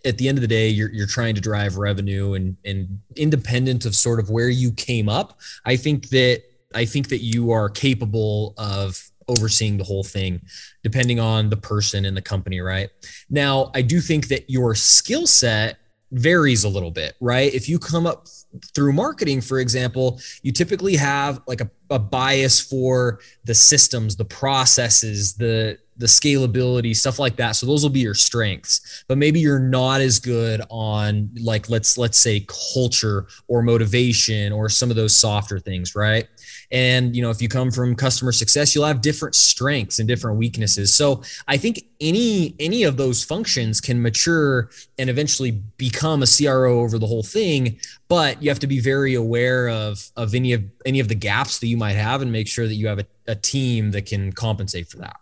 at 0.05 0.17
the 0.17 0.27
end 0.27 0.37
of 0.37 0.41
the 0.41 0.47
day, 0.47 0.69
you're, 0.69 0.91
you're 0.91 1.07
trying 1.07 1.35
to 1.35 1.41
drive 1.41 1.77
revenue 1.77 2.33
and, 2.33 2.55
and 2.65 2.99
independent 3.15 3.85
of 3.85 3.95
sort 3.95 4.19
of 4.19 4.29
where 4.29 4.49
you 4.49 4.71
came 4.71 5.09
up. 5.09 5.39
I 5.65 5.75
think 5.75 6.09
that 6.09 6.43
I 6.73 6.85
think 6.85 7.09
that 7.09 7.19
you 7.19 7.51
are 7.51 7.69
capable 7.69 8.53
of 8.57 9.01
overseeing 9.27 9.77
the 9.77 9.83
whole 9.83 10.03
thing 10.03 10.41
depending 10.83 11.19
on 11.19 11.49
the 11.49 11.57
person 11.57 12.03
in 12.05 12.15
the 12.15 12.21
company 12.21 12.59
right? 12.59 12.89
Now 13.29 13.71
i 13.75 13.81
do 13.81 14.01
think 14.01 14.27
that 14.29 14.49
your 14.49 14.75
skill 14.75 15.27
set 15.27 15.77
varies 16.11 16.63
a 16.63 16.69
little 16.69 16.91
bit 16.91 17.15
right? 17.19 17.53
If 17.53 17.69
you 17.69 17.77
come 17.79 18.07
up 18.07 18.27
through 18.73 18.93
marketing 18.93 19.41
for 19.41 19.59
example 19.59 20.19
you 20.41 20.51
typically 20.51 20.95
have 20.95 21.41
like 21.47 21.61
a, 21.61 21.69
a 21.91 21.99
bias 21.99 22.59
for 22.59 23.19
the 23.43 23.53
systems 23.53 24.15
the 24.15 24.25
processes 24.25 25.35
the 25.35 25.77
the 25.99 26.07
scalability 26.07 26.95
stuff 26.95 27.19
like 27.19 27.35
that. 27.35 27.51
So 27.51 27.65
those 27.65 27.83
will 27.83 27.89
be 27.89 27.99
your 27.99 28.13
strengths. 28.13 29.03
But 29.07 29.17
maybe 29.17 29.41
you're 29.41 29.59
not 29.59 29.99
as 29.99 30.17
good 30.17 30.61
on 30.69 31.29
like 31.41 31.69
let's 31.69 31.97
let's 31.97 32.17
say 32.17 32.47
culture 32.73 33.27
or 33.47 33.61
motivation 33.61 34.53
or 34.53 34.69
some 34.69 34.89
of 34.89 34.95
those 34.95 35.15
softer 35.15 35.59
things 35.59 35.95
right 35.95 36.27
and 36.71 37.15
you 37.15 37.21
know 37.21 37.29
if 37.29 37.41
you 37.41 37.49
come 37.49 37.71
from 37.71 37.95
customer 37.95 38.31
success 38.31 38.75
you'll 38.75 38.85
have 38.85 39.01
different 39.01 39.35
strengths 39.35 39.99
and 39.99 40.07
different 40.07 40.37
weaknesses. 40.37 40.93
So 40.93 41.23
i 41.47 41.57
think 41.57 41.85
any 42.01 42.55
any 42.59 42.83
of 42.83 42.97
those 42.97 43.23
functions 43.23 43.81
can 43.81 44.01
mature 44.01 44.69
and 44.97 45.09
eventually 45.09 45.51
become 45.77 46.23
a 46.23 46.25
cro 46.25 46.79
over 46.79 46.97
the 46.97 47.07
whole 47.07 47.23
thing 47.23 47.79
but 48.09 48.41
you 48.41 48.49
have 48.49 48.59
to 48.59 48.67
be 48.67 48.79
very 48.79 49.13
aware 49.13 49.69
of 49.69 50.09
of 50.15 50.33
any 50.33 50.53
of 50.53 50.63
any 50.85 50.99
of 50.99 51.07
the 51.07 51.15
gaps 51.15 51.59
that 51.59 51.67
you 51.67 51.77
might 51.77 51.95
have 51.95 52.21
and 52.21 52.31
make 52.31 52.47
sure 52.47 52.67
that 52.67 52.75
you 52.75 52.87
have 52.87 52.99
a, 52.99 53.05
a 53.27 53.35
team 53.35 53.91
that 53.91 54.05
can 54.05 54.33
compensate 54.33 54.87
for 54.87 54.97
that. 54.97 55.15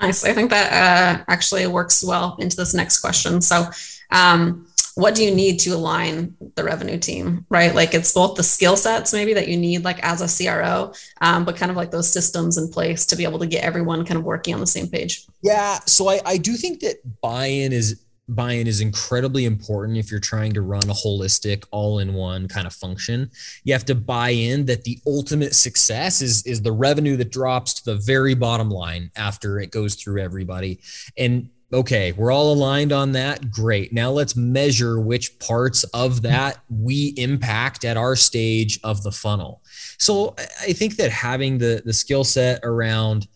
Nice. 0.00 0.24
I 0.24 0.32
think 0.32 0.50
that 0.50 0.72
uh, 0.72 1.24
actually 1.28 1.66
works 1.66 2.04
well 2.04 2.36
into 2.38 2.56
this 2.56 2.72
next 2.72 3.00
question. 3.00 3.40
So 3.40 3.68
um, 4.10 4.66
what 4.98 5.14
do 5.14 5.24
you 5.24 5.32
need 5.32 5.60
to 5.60 5.70
align 5.70 6.36
the 6.56 6.64
revenue 6.64 6.98
team 6.98 7.46
right? 7.48 7.72
Like 7.74 7.94
it's 7.94 8.12
both 8.12 8.36
the 8.36 8.42
skill 8.42 8.76
sets 8.76 9.12
maybe 9.12 9.32
that 9.34 9.46
you 9.46 9.56
need 9.56 9.84
like 9.84 10.00
as 10.02 10.20
a 10.20 10.44
cro 10.44 10.92
um, 11.20 11.44
but 11.44 11.56
kind 11.56 11.70
of 11.70 11.76
like 11.76 11.92
those 11.92 12.12
systems 12.12 12.58
in 12.58 12.68
place 12.68 13.06
to 13.06 13.16
be 13.16 13.22
able 13.22 13.38
to 13.38 13.46
get 13.46 13.62
everyone 13.62 14.04
kind 14.04 14.18
of 14.18 14.24
working 14.24 14.54
on 14.54 14.60
the 14.60 14.66
same 14.66 14.88
page. 14.88 15.24
Yeah 15.42 15.78
so 15.86 16.08
i, 16.08 16.20
I 16.26 16.36
do 16.36 16.54
think 16.54 16.80
that 16.80 16.96
buy-in 17.20 17.72
is 17.72 18.04
buy-in 18.28 18.66
is 18.66 18.80
incredibly 18.80 19.46
important 19.46 19.96
if 19.96 20.10
you're 20.10 20.20
trying 20.20 20.52
to 20.52 20.62
run 20.62 20.82
a 20.84 20.92
holistic 20.92 21.64
all-in-one 21.70 22.46
kind 22.48 22.66
of 22.66 22.74
function. 22.74 23.30
You 23.64 23.72
have 23.72 23.86
to 23.86 23.94
buy 23.94 24.30
in 24.30 24.66
that 24.66 24.84
the 24.84 24.98
ultimate 25.06 25.54
success 25.54 26.20
is 26.20 26.44
is 26.46 26.60
the 26.60 26.72
revenue 26.72 27.16
that 27.16 27.30
drops 27.30 27.74
to 27.74 27.84
the 27.84 27.96
very 27.96 28.34
bottom 28.34 28.70
line 28.70 29.10
after 29.16 29.60
it 29.60 29.70
goes 29.70 29.94
through 29.94 30.20
everybody. 30.20 30.80
And 31.16 31.48
okay, 31.72 32.12
we're 32.12 32.32
all 32.32 32.52
aligned 32.52 32.92
on 32.92 33.12
that. 33.12 33.50
Great. 33.50 33.92
Now 33.92 34.10
let's 34.10 34.36
measure 34.36 35.00
which 35.00 35.38
parts 35.38 35.84
of 35.84 36.22
that 36.22 36.58
we 36.68 37.14
impact 37.16 37.84
at 37.84 37.96
our 37.96 38.16
stage 38.16 38.80
of 38.84 39.02
the 39.02 39.12
funnel. 39.12 39.62
So 39.98 40.34
I 40.60 40.72
think 40.72 40.96
that 40.96 41.10
having 41.10 41.58
the 41.58 41.82
the 41.84 41.92
skill 41.92 42.24
set 42.24 42.60
around 42.62 43.28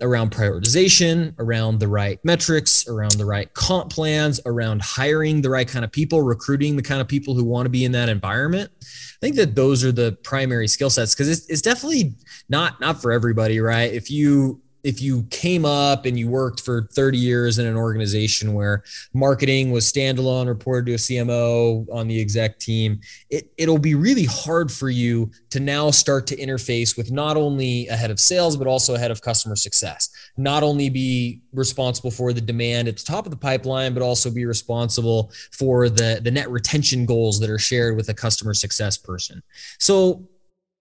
around 0.00 0.30
prioritization, 0.30 1.34
around 1.38 1.78
the 1.78 1.88
right 1.88 2.18
metrics, 2.24 2.86
around 2.88 3.12
the 3.12 3.24
right 3.24 3.52
comp 3.54 3.90
plans, 3.90 4.40
around 4.44 4.82
hiring 4.82 5.40
the 5.40 5.50
right 5.50 5.68
kind 5.68 5.84
of 5.84 5.92
people, 5.92 6.20
recruiting 6.20 6.76
the 6.76 6.82
kind 6.82 7.00
of 7.00 7.08
people 7.08 7.34
who 7.34 7.44
want 7.44 7.64
to 7.64 7.70
be 7.70 7.84
in 7.84 7.92
that 7.92 8.08
environment. 8.08 8.70
I 8.82 9.18
think 9.20 9.36
that 9.36 9.54
those 9.54 9.84
are 9.84 9.92
the 9.92 10.18
primary 10.22 10.68
skill 10.68 10.90
sets 10.90 11.14
because 11.14 11.28
it's, 11.28 11.48
it's 11.48 11.62
definitely 11.62 12.14
not 12.48 12.80
not 12.80 13.00
for 13.00 13.12
everybody, 13.12 13.60
right? 13.60 13.92
If 13.92 14.10
you 14.10 14.60
if 14.84 15.00
you 15.00 15.22
came 15.30 15.64
up 15.64 16.04
and 16.04 16.18
you 16.18 16.28
worked 16.28 16.60
for 16.60 16.88
30 16.92 17.16
years 17.16 17.58
in 17.58 17.66
an 17.66 17.74
organization 17.74 18.52
where 18.52 18.84
marketing 19.14 19.70
was 19.70 19.90
standalone, 19.90 20.46
reported 20.46 20.86
to 20.86 20.92
a 20.92 20.96
CMO 20.96 21.86
on 21.90 22.06
the 22.06 22.20
exec 22.20 22.58
team, 22.58 23.00
it, 23.30 23.50
it'll 23.56 23.78
be 23.78 23.94
really 23.94 24.26
hard 24.26 24.70
for 24.70 24.90
you 24.90 25.30
to 25.48 25.58
now 25.58 25.90
start 25.90 26.26
to 26.26 26.36
interface 26.36 26.98
with 26.98 27.10
not 27.10 27.38
only 27.38 27.88
a 27.88 27.96
head 27.96 28.10
of 28.10 28.20
sales, 28.20 28.58
but 28.58 28.66
also 28.66 28.94
a 28.94 28.98
head 28.98 29.10
of 29.10 29.22
customer 29.22 29.56
success. 29.56 30.10
Not 30.36 30.62
only 30.62 30.90
be 30.90 31.40
responsible 31.54 32.10
for 32.10 32.34
the 32.34 32.40
demand 32.42 32.86
at 32.86 32.98
the 32.98 33.04
top 33.04 33.24
of 33.24 33.30
the 33.30 33.38
pipeline, 33.38 33.94
but 33.94 34.02
also 34.02 34.30
be 34.30 34.44
responsible 34.44 35.32
for 35.50 35.88
the, 35.88 36.20
the 36.22 36.30
net 36.30 36.50
retention 36.50 37.06
goals 37.06 37.40
that 37.40 37.48
are 37.48 37.58
shared 37.58 37.96
with 37.96 38.10
a 38.10 38.14
customer 38.14 38.52
success 38.52 38.98
person. 38.98 39.42
So 39.78 40.28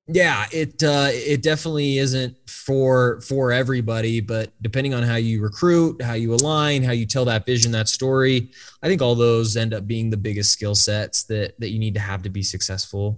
yeah, 0.08 0.46
it 0.52 0.84
uh, 0.84 1.10
it 1.12 1.42
definitely 1.42 1.98
isn't 1.98 2.36
for 2.50 3.22
for 3.22 3.54
everybody, 3.54 4.20
but 4.20 4.52
depending 4.62 4.94
on 4.94 5.04
how 5.04 5.16
you 5.16 5.42
recruit, 5.42 6.02
how 6.02 6.14
you 6.14 6.34
align, 6.34 6.84
how 6.84 6.92
you 6.92 7.06
tell 7.06 7.24
that 7.26 7.46
vision, 7.46 7.72
that 7.72 7.88
story, 7.88 8.52
I 8.82 8.88
think 8.88 9.02
all 9.02 9.16
those 9.16 9.56
end 9.56 9.74
up 9.74 9.88
being 9.88 10.10
the 10.10 10.18
biggest 10.18 10.52
skill 10.52 10.76
sets 10.76 11.24
that 11.24 11.58
that 11.60 11.70
you 11.70 11.80
need 11.80 11.94
to 11.94 12.02
have 12.02 12.22
to 12.24 12.30
be 12.30 12.44
successful. 12.44 13.18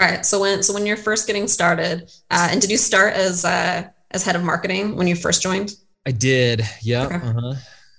All 0.00 0.08
right. 0.08 0.26
So 0.26 0.40
when 0.40 0.62
so 0.62 0.74
when 0.74 0.86
you're 0.86 0.96
first 0.96 1.26
getting 1.26 1.46
started, 1.46 2.10
uh, 2.30 2.48
and 2.50 2.60
did 2.60 2.70
you 2.70 2.76
start 2.76 3.14
as 3.14 3.44
uh, 3.44 3.88
as 4.10 4.24
head 4.24 4.34
of 4.34 4.42
marketing 4.42 4.96
when 4.96 5.06
you 5.06 5.14
first 5.14 5.40
joined? 5.40 5.74
I 6.04 6.10
did. 6.10 6.62
Yeah. 6.82 7.06
Okay. 7.06 7.16
Uh-huh. 7.16 7.54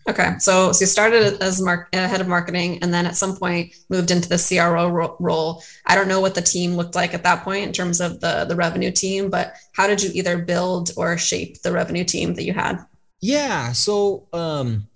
Okay, 0.10 0.34
so 0.40 0.72
so 0.72 0.80
you 0.80 0.88
started 0.88 1.40
as 1.40 1.62
mark, 1.62 1.88
uh, 1.94 2.08
head 2.08 2.20
of 2.20 2.28
marketing, 2.28 2.80
and 2.82 2.92
then 2.92 3.06
at 3.06 3.16
some 3.16 3.38
point 3.38 3.76
moved 3.90 4.10
into 4.10 4.28
the 4.28 4.40
CRO 4.40 4.90
ro- 4.90 5.16
role. 5.20 5.62
I 5.86 5.94
don't 5.94 6.08
know 6.08 6.20
what 6.20 6.34
the 6.34 6.42
team 6.42 6.76
looked 6.76 6.96
like 6.96 7.14
at 7.14 7.22
that 7.24 7.44
point 7.44 7.68
in 7.68 7.74
terms 7.74 8.02
of 8.02 8.20
the 8.20 8.46
the 8.46 8.56
revenue 8.56 8.90
team, 8.90 9.30
but 9.30 9.54
how 9.74 9.86
did 9.86 10.02
you 10.02 10.10
either 10.16 10.40
build 10.40 10.90
or 10.98 11.16
shape 11.20 11.62
the 11.62 11.72
revenue 11.72 12.04
team 12.04 12.34
that 12.34 12.44
you 12.44 12.54
had? 12.54 12.84
Yeah, 13.22 13.72
so 13.74 14.28
um, 14.34 14.88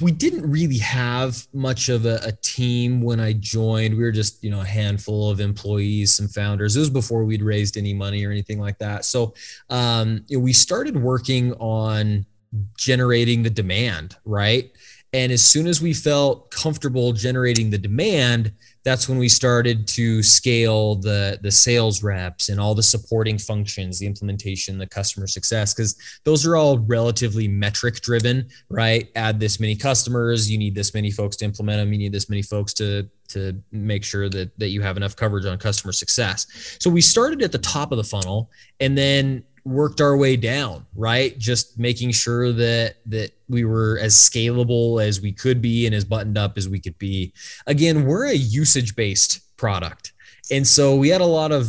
we 0.00 0.12
didn't 0.12 0.48
really 0.48 0.78
have 0.78 1.48
much 1.52 1.88
of 1.88 2.06
a, 2.06 2.20
a, 2.22 2.32
team 2.42 3.00
when 3.00 3.18
I 3.18 3.32
joined. 3.32 3.96
We 3.96 4.04
were 4.04 4.12
just, 4.12 4.44
you 4.44 4.50
know, 4.50 4.60
a 4.60 4.64
handful 4.64 5.30
of 5.30 5.40
employees, 5.40 6.14
some 6.14 6.28
founders. 6.28 6.76
It 6.76 6.80
was 6.80 6.90
before 6.90 7.24
we'd 7.24 7.42
raised 7.42 7.76
any 7.76 7.94
money 7.94 8.24
or 8.24 8.30
anything 8.30 8.60
like 8.60 8.78
that. 8.78 9.04
So 9.04 9.34
um, 9.70 10.24
you 10.28 10.38
know, 10.38 10.44
we 10.44 10.52
started 10.52 10.96
working 10.96 11.54
on 11.54 12.26
generating 12.76 13.42
the 13.42 13.50
demand, 13.50 14.16
right? 14.24 14.70
And 15.14 15.32
as 15.32 15.42
soon 15.42 15.66
as 15.66 15.80
we 15.80 15.94
felt 15.94 16.50
comfortable 16.50 17.12
generating 17.12 17.70
the 17.70 17.78
demand, 17.78 18.52
that's 18.84 19.08
when 19.08 19.16
we 19.16 19.28
started 19.28 19.86
to 19.88 20.22
scale 20.22 20.96
the 20.96 21.38
the 21.42 21.50
sales 21.50 22.02
reps 22.02 22.50
and 22.50 22.60
all 22.60 22.74
the 22.74 22.82
supporting 22.82 23.38
functions, 23.38 23.98
the 23.98 24.06
implementation, 24.06 24.76
the 24.76 24.86
customer 24.86 25.26
success, 25.26 25.72
because 25.72 25.96
those 26.24 26.46
are 26.46 26.56
all 26.56 26.78
relatively 26.80 27.48
metric 27.48 28.00
driven, 28.00 28.48
right? 28.68 29.08
Add 29.14 29.40
this 29.40 29.58
many 29.60 29.76
customers, 29.76 30.50
you 30.50 30.58
need 30.58 30.74
this 30.74 30.92
many 30.92 31.10
folks 31.10 31.36
to 31.36 31.44
implement 31.46 31.80
them, 31.80 31.92
you 31.92 31.98
need 31.98 32.12
this 32.12 32.28
many 32.28 32.42
folks 32.42 32.74
to 32.74 33.08
to 33.28 33.62
make 33.72 34.04
sure 34.04 34.28
that 34.28 34.58
that 34.58 34.68
you 34.68 34.82
have 34.82 34.98
enough 34.98 35.16
coverage 35.16 35.46
on 35.46 35.56
customer 35.58 35.92
success. 35.92 36.46
So 36.80 36.90
we 36.90 37.00
started 37.00 37.42
at 37.42 37.52
the 37.52 37.58
top 37.58 37.92
of 37.92 37.98
the 37.98 38.04
funnel 38.04 38.50
and 38.80 38.96
then 38.96 39.42
worked 39.64 40.00
our 40.00 40.16
way 40.16 40.36
down 40.36 40.86
right? 40.94 41.38
Just 41.38 41.78
making 41.78 42.10
sure 42.10 42.52
that 42.52 42.96
that 43.06 43.30
we 43.48 43.64
were 43.64 43.98
as 44.02 44.14
scalable 44.14 45.02
as 45.02 45.20
we 45.20 45.32
could 45.32 45.62
be 45.62 45.86
and 45.86 45.94
as 45.94 46.04
buttoned 46.04 46.36
up 46.36 46.58
as 46.58 46.68
we 46.68 46.80
could 46.80 46.98
be. 46.98 47.32
Again 47.66 48.04
we're 48.04 48.26
a 48.26 48.34
usage 48.34 48.96
based 48.96 49.56
product. 49.56 50.12
And 50.50 50.66
so 50.66 50.96
we 50.96 51.08
had 51.08 51.20
a 51.20 51.26
lot 51.26 51.52
of 51.52 51.68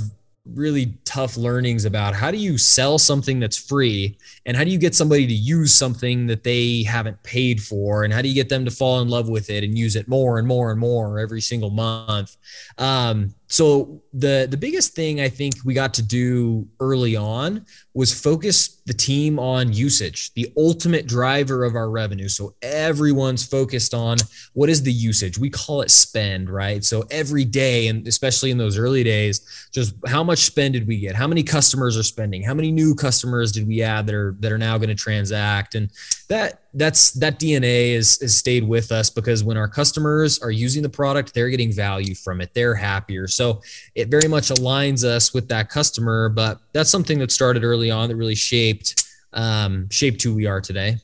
really 0.55 0.97
tough 1.05 1.37
learnings 1.37 1.85
about 1.85 2.15
how 2.15 2.31
do 2.31 2.37
you 2.37 2.57
sell 2.57 2.97
something 2.97 3.39
that's 3.39 3.57
free 3.57 4.17
and 4.45 4.57
how 4.57 4.63
do 4.63 4.71
you 4.71 4.79
get 4.79 4.95
somebody 4.95 5.27
to 5.27 5.33
use 5.33 5.73
something 5.73 6.25
that 6.25 6.43
they 6.43 6.81
haven't 6.83 7.21
paid 7.23 7.61
for 7.61 8.03
and 8.03 8.11
how 8.11 8.21
do 8.21 8.29
you 8.29 8.33
get 8.33 8.49
them 8.49 8.65
to 8.65 8.71
fall 8.71 9.01
in 9.01 9.09
love 9.09 9.29
with 9.29 9.49
it 9.49 9.63
and 9.63 9.77
use 9.77 9.95
it 9.95 10.07
more 10.07 10.39
and 10.39 10.47
more 10.47 10.71
and 10.71 10.79
more 10.79 11.19
every 11.19 11.41
single 11.41 11.69
month? 11.69 12.35
Um, 12.79 13.35
so 13.49 14.01
the 14.13 14.47
the 14.49 14.57
biggest 14.57 14.93
thing 14.93 15.19
i 15.19 15.27
think 15.27 15.55
we 15.65 15.73
got 15.73 15.93
to 15.93 16.01
do 16.01 16.67
early 16.79 17.15
on 17.15 17.65
was 17.93 18.13
focus 18.17 18.81
the 18.85 18.93
team 18.93 19.37
on 19.37 19.73
usage 19.73 20.33
the 20.33 20.51
ultimate 20.57 21.07
driver 21.07 21.63
of 21.63 21.75
our 21.75 21.89
revenue. 21.89 22.27
So 22.27 22.53
everyone's 22.61 23.45
focused 23.45 23.93
on 23.93 24.17
what 24.53 24.69
is 24.69 24.83
the 24.83 24.91
usage? 24.91 25.37
We 25.37 25.49
call 25.49 25.81
it 25.81 25.91
spend 25.91 26.49
right? 26.49 26.83
So 26.83 27.03
every 27.11 27.45
day 27.45 27.87
and 27.87 28.07
especially 28.07 28.51
in 28.51 28.57
those 28.57 28.77
early 28.77 29.03
days 29.03 29.69
just 29.71 29.95
how 30.07 30.23
much 30.23 30.39
spend 30.39 30.73
did 30.73 30.87
we 30.87 30.99
get? 30.99 31.15
How 31.15 31.27
many 31.27 31.43
customers 31.43 31.97
are 31.97 32.03
spending? 32.03 32.43
How 32.43 32.53
many 32.53 32.71
new 32.71 32.95
customers 32.95 33.51
did 33.51 33.67
we 33.67 33.81
add 33.81 34.07
that 34.07 34.15
are 34.15 34.35
that 34.39 34.51
are 34.51 34.57
now 34.57 34.77
going 34.77 34.89
to 34.89 34.95
transact? 34.95 35.75
And 35.75 35.91
that 36.29 36.63
that's 36.73 37.11
that 37.13 37.39
DNA 37.39 37.93
is 37.93 38.19
has 38.21 38.37
stayed 38.37 38.67
with 38.67 38.91
us 38.91 39.09
because 39.09 39.43
when 39.43 39.57
our 39.57 39.67
customers 39.67 40.39
are 40.39 40.51
using 40.51 40.83
the 40.83 40.89
product, 40.89 41.33
they're 41.33 41.49
getting 41.49 41.71
value 41.71 42.13
from 42.13 42.41
it. 42.41 42.53
They're 42.53 42.75
happier. 42.75 43.27
So 43.27 43.61
it 43.95 44.09
very 44.09 44.27
much 44.27 44.49
aligns 44.49 45.03
us 45.03 45.33
with 45.33 45.47
that 45.49 45.69
customer. 45.69 46.29
But 46.29 46.59
that's 46.73 46.89
something 46.89 47.17
that 47.19 47.31
started 47.31 47.63
early 47.63 47.89
on 47.89 48.09
that 48.09 48.15
really 48.15 48.35
shaped 48.35 49.07
um, 49.33 49.89
shaped 49.89 50.21
who 50.23 50.35
we 50.35 50.45
are 50.45 50.61
today. 50.61 50.97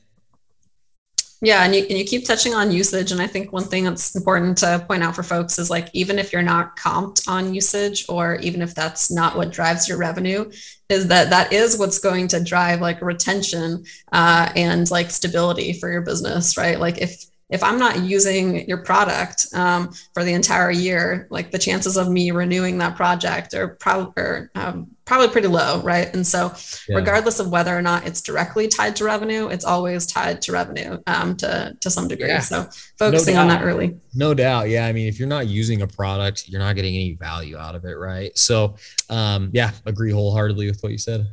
Yeah, 1.46 1.62
and 1.62 1.72
you, 1.72 1.82
and 1.82 1.96
you 1.96 2.04
keep 2.04 2.24
touching 2.24 2.54
on 2.54 2.72
usage. 2.72 3.12
And 3.12 3.22
I 3.22 3.28
think 3.28 3.52
one 3.52 3.62
thing 3.62 3.84
that's 3.84 4.16
important 4.16 4.58
to 4.58 4.84
point 4.88 5.04
out 5.04 5.14
for 5.14 5.22
folks 5.22 5.60
is 5.60 5.70
like, 5.70 5.88
even 5.92 6.18
if 6.18 6.32
you're 6.32 6.42
not 6.42 6.76
comped 6.76 7.28
on 7.28 7.54
usage, 7.54 8.04
or 8.08 8.34
even 8.42 8.62
if 8.62 8.74
that's 8.74 9.12
not 9.12 9.36
what 9.36 9.52
drives 9.52 9.88
your 9.88 9.96
revenue, 9.96 10.50
is 10.88 11.06
that 11.06 11.30
that 11.30 11.52
is 11.52 11.78
what's 11.78 12.00
going 12.00 12.26
to 12.26 12.42
drive 12.42 12.80
like 12.80 13.00
retention 13.00 13.84
uh, 14.10 14.50
and 14.56 14.90
like 14.90 15.08
stability 15.08 15.72
for 15.72 15.88
your 15.88 16.00
business, 16.00 16.56
right? 16.56 16.80
Like 16.80 16.98
if 16.98 17.26
if 17.48 17.62
I'm 17.62 17.78
not 17.78 18.00
using 18.00 18.68
your 18.68 18.78
product 18.78 19.46
um, 19.54 19.92
for 20.14 20.24
the 20.24 20.32
entire 20.32 20.72
year, 20.72 21.28
like 21.30 21.52
the 21.52 21.60
chances 21.60 21.96
of 21.96 22.10
me 22.10 22.32
renewing 22.32 22.78
that 22.78 22.96
project 22.96 23.54
are 23.54 23.68
probably 23.68 24.48
um, 24.56 24.95
probably 25.06 25.28
pretty 25.28 25.48
low, 25.48 25.80
right? 25.82 26.12
And 26.12 26.26
so, 26.26 26.52
yeah. 26.88 26.96
regardless 26.96 27.40
of 27.40 27.48
whether 27.48 27.76
or 27.76 27.80
not 27.80 28.06
it's 28.06 28.20
directly 28.20 28.68
tied 28.68 28.96
to 28.96 29.04
revenue, 29.04 29.48
it's 29.48 29.64
always 29.64 30.04
tied 30.04 30.42
to 30.42 30.52
revenue 30.52 30.98
um, 31.06 31.36
to 31.38 31.74
to 31.80 31.90
some 31.90 32.08
degree. 32.08 32.28
Yeah. 32.28 32.40
So, 32.40 32.68
focusing 32.98 33.36
no 33.36 33.42
on 33.42 33.48
that 33.48 33.62
early. 33.62 33.98
No 34.14 34.34
doubt, 34.34 34.68
yeah. 34.68 34.86
I 34.86 34.92
mean, 34.92 35.06
if 35.06 35.18
you're 35.18 35.28
not 35.28 35.46
using 35.46 35.82
a 35.82 35.86
product, 35.86 36.48
you're 36.48 36.60
not 36.60 36.76
getting 36.76 36.94
any 36.94 37.14
value 37.14 37.56
out 37.56 37.74
of 37.74 37.84
it, 37.84 37.94
right? 37.94 38.36
So, 38.36 38.76
um, 39.08 39.50
yeah, 39.54 39.70
agree 39.86 40.10
wholeheartedly 40.10 40.66
with 40.66 40.82
what 40.82 40.92
you 40.92 40.98
said. 40.98 41.26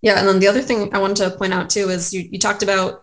Yeah, 0.00 0.18
and 0.18 0.28
then 0.28 0.38
the 0.38 0.48
other 0.48 0.62
thing 0.62 0.94
I 0.94 0.98
wanted 0.98 1.16
to 1.16 1.30
point 1.30 1.52
out 1.52 1.68
too 1.68 1.90
is 1.90 2.14
you 2.14 2.26
you 2.30 2.38
talked 2.38 2.62
about 2.62 3.02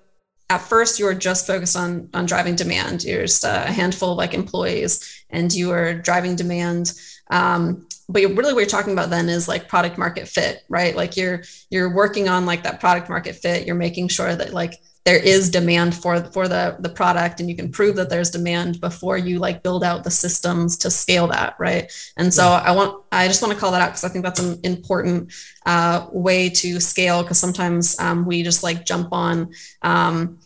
at 0.49 0.61
first 0.61 0.99
you 0.99 1.05
were 1.05 1.13
just 1.13 1.47
focused 1.47 1.75
on 1.75 2.09
on 2.13 2.25
driving 2.25 2.55
demand 2.55 3.05
you're 3.05 3.21
just 3.21 3.45
a 3.45 3.71
handful 3.71 4.11
of 4.11 4.17
like 4.17 4.33
employees 4.33 5.23
and 5.29 5.53
you 5.53 5.69
were 5.69 5.93
driving 5.93 6.35
demand 6.35 6.91
um, 7.29 7.87
but 8.11 8.21
really 8.21 8.53
what 8.53 8.59
you're 8.59 8.65
talking 8.65 8.93
about 8.93 9.09
then 9.09 9.29
is 9.29 9.47
like 9.47 9.67
product 9.67 9.97
market 9.97 10.27
fit 10.27 10.63
right? 10.69 10.95
Like 10.95 11.17
you're 11.17 11.43
you're 11.69 11.93
working 11.93 12.29
on 12.29 12.45
like 12.45 12.63
that 12.63 12.79
product 12.79 13.09
market 13.09 13.35
fit. 13.35 13.65
You're 13.65 13.75
making 13.75 14.07
sure 14.07 14.35
that 14.35 14.53
like 14.53 14.81
there 15.03 15.17
is 15.17 15.49
demand 15.49 15.95
for 15.95 16.23
for 16.25 16.47
the 16.47 16.75
the 16.79 16.89
product 16.89 17.39
and 17.39 17.49
you 17.49 17.55
can 17.55 17.71
prove 17.71 17.95
that 17.95 18.09
there's 18.09 18.29
demand 18.29 18.79
before 18.79 19.17
you 19.17 19.39
like 19.39 19.63
build 19.63 19.83
out 19.83 20.03
the 20.03 20.11
systems 20.11 20.77
to 20.77 20.91
scale 20.91 21.27
that 21.27 21.55
right? 21.59 21.91
And 22.17 22.33
so 22.33 22.47
i 22.47 22.71
want 22.71 23.03
i 23.11 23.27
just 23.27 23.41
want 23.41 23.53
to 23.53 23.59
call 23.59 23.71
that 23.71 23.81
out 23.81 23.89
because 23.89 24.03
i 24.03 24.09
think 24.09 24.23
that's 24.23 24.39
an 24.39 24.59
important 24.63 25.33
uh, 25.65 26.07
way 26.11 26.49
to 26.49 26.79
scale 26.79 27.21
because 27.21 27.39
sometimes 27.39 27.99
um, 27.99 28.25
we 28.25 28.43
just 28.43 28.63
like 28.63 28.85
jump 28.85 29.09
on 29.11 29.51
um, 29.81 30.39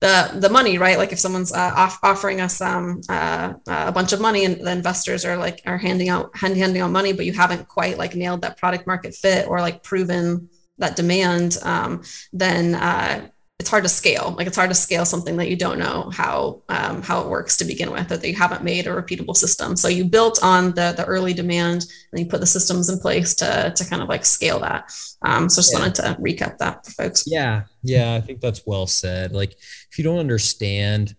the 0.00 0.30
the 0.40 0.50
money 0.50 0.78
right? 0.78 0.98
Like 0.98 1.12
if 1.12 1.18
someone's 1.18 1.52
uh, 1.52 1.72
off, 1.74 1.98
offering 2.02 2.40
us 2.40 2.60
um, 2.60 3.00
uh, 3.08 3.54
a 3.66 3.92
bunch 3.92 4.12
of 4.12 4.20
money 4.20 4.44
and 4.44 4.60
the 4.60 4.70
investors 4.70 5.24
are 5.24 5.36
like 5.36 5.62
are 5.66 5.78
handing 5.78 6.08
out 6.08 6.36
hand, 6.36 6.56
handing 6.56 6.82
out 6.82 6.90
money 6.90 7.12
but 7.12 7.24
you 7.24 7.32
haven't 7.32 7.66
quite 7.68 7.96
like 7.96 8.14
nailed 8.14 8.42
that 8.42 8.58
product 8.58 8.86
market 8.86 9.14
fit 9.14 9.48
or 9.48 9.60
like 9.60 9.82
proven 9.82 10.48
that 10.78 10.96
demand 10.96 11.56
um, 11.62 12.02
then 12.32 12.74
uh, 12.74 13.26
it's 13.58 13.70
hard 13.70 13.84
to 13.84 13.88
scale. 13.88 14.34
Like 14.36 14.46
it's 14.46 14.56
hard 14.56 14.70
to 14.70 14.74
scale 14.74 15.06
something 15.06 15.36
that 15.38 15.48
you 15.48 15.56
don't 15.56 15.78
know 15.78 16.10
how 16.12 16.62
um, 16.68 17.02
how 17.02 17.22
it 17.22 17.28
works 17.28 17.56
to 17.58 17.64
begin 17.64 17.90
with, 17.90 18.12
or 18.12 18.18
that 18.18 18.28
you 18.28 18.34
haven't 18.34 18.62
made 18.62 18.86
a 18.86 18.90
repeatable 18.90 19.36
system. 19.36 19.76
So 19.76 19.88
you 19.88 20.04
built 20.04 20.42
on 20.42 20.72
the 20.74 20.92
the 20.96 21.04
early 21.06 21.32
demand, 21.32 21.86
and 22.12 22.20
you 22.20 22.26
put 22.26 22.40
the 22.40 22.46
systems 22.46 22.90
in 22.90 22.98
place 22.98 23.34
to 23.36 23.72
to 23.74 23.84
kind 23.86 24.02
of 24.02 24.08
like 24.08 24.24
scale 24.26 24.60
that. 24.60 24.92
Um, 25.22 25.48
so 25.48 25.60
just 25.60 25.72
yeah. 25.72 25.78
wanted 25.78 25.94
to 25.96 26.16
recap 26.20 26.58
that 26.58 26.84
for 26.84 26.92
folks. 26.92 27.24
Yeah, 27.26 27.62
yeah, 27.82 28.14
I 28.14 28.20
think 28.20 28.40
that's 28.40 28.66
well 28.66 28.86
said. 28.86 29.32
Like 29.32 29.52
if 29.90 29.96
you 29.96 30.04
don't 30.04 30.18
understand 30.18 31.14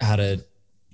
how 0.00 0.16
to 0.16 0.44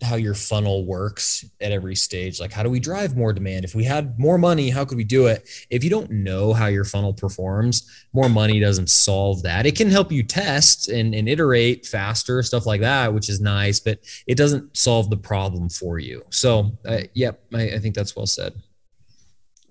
how 0.02 0.16
your 0.16 0.34
funnel 0.34 0.84
works 0.84 1.44
at 1.60 1.72
every 1.72 1.94
stage. 1.94 2.40
Like, 2.40 2.52
how 2.52 2.62
do 2.62 2.70
we 2.70 2.80
drive 2.80 3.16
more 3.16 3.32
demand? 3.32 3.64
If 3.64 3.74
we 3.74 3.84
had 3.84 4.18
more 4.18 4.38
money, 4.38 4.70
how 4.70 4.84
could 4.84 4.96
we 4.96 5.04
do 5.04 5.26
it? 5.26 5.48
If 5.70 5.84
you 5.84 5.90
don't 5.90 6.10
know 6.10 6.52
how 6.52 6.66
your 6.66 6.84
funnel 6.84 7.12
performs, 7.12 8.06
more 8.12 8.28
money 8.28 8.60
doesn't 8.60 8.90
solve 8.90 9.42
that. 9.42 9.66
It 9.66 9.76
can 9.76 9.90
help 9.90 10.12
you 10.12 10.22
test 10.22 10.88
and, 10.88 11.14
and 11.14 11.28
iterate 11.28 11.86
faster, 11.86 12.42
stuff 12.42 12.66
like 12.66 12.80
that, 12.80 13.12
which 13.12 13.28
is 13.28 13.40
nice, 13.40 13.80
but 13.80 14.00
it 14.26 14.36
doesn't 14.36 14.76
solve 14.76 15.10
the 15.10 15.16
problem 15.16 15.68
for 15.68 15.98
you. 15.98 16.24
So, 16.30 16.72
uh, 16.86 17.00
yep, 17.14 17.40
I, 17.54 17.70
I 17.70 17.78
think 17.78 17.94
that's 17.94 18.14
well 18.16 18.26
said. 18.26 18.54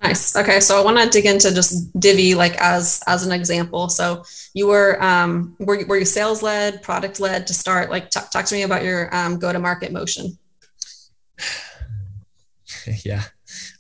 Nice. 0.02 0.36
Okay, 0.36 0.60
so 0.60 0.80
I 0.80 0.84
want 0.84 1.00
to 1.00 1.10
dig 1.10 1.26
into 1.26 1.54
just 1.54 1.92
Divvy 2.00 2.36
like 2.36 2.56
as 2.58 3.02
as 3.08 3.26
an 3.26 3.32
example. 3.32 3.90
So 3.90 4.24
you 4.54 4.68
were 4.68 5.02
um 5.04 5.56
were 5.60 5.84
were 5.88 5.98
you 5.98 6.06
sales 6.06 6.44
led, 6.44 6.84
product 6.84 7.20
led 7.20 7.48
to 7.48 7.54
start? 7.54 7.90
Like 7.90 8.12
t- 8.12 8.20
talk 8.32 8.46
to 8.46 8.56
me 8.56 8.62
about 8.62 8.84
your 8.84 9.14
um, 9.16 9.40
go 9.40 9.52
to 9.52 9.60
market 9.60 9.92
motion. 9.92 10.38
yeah. 13.04 13.24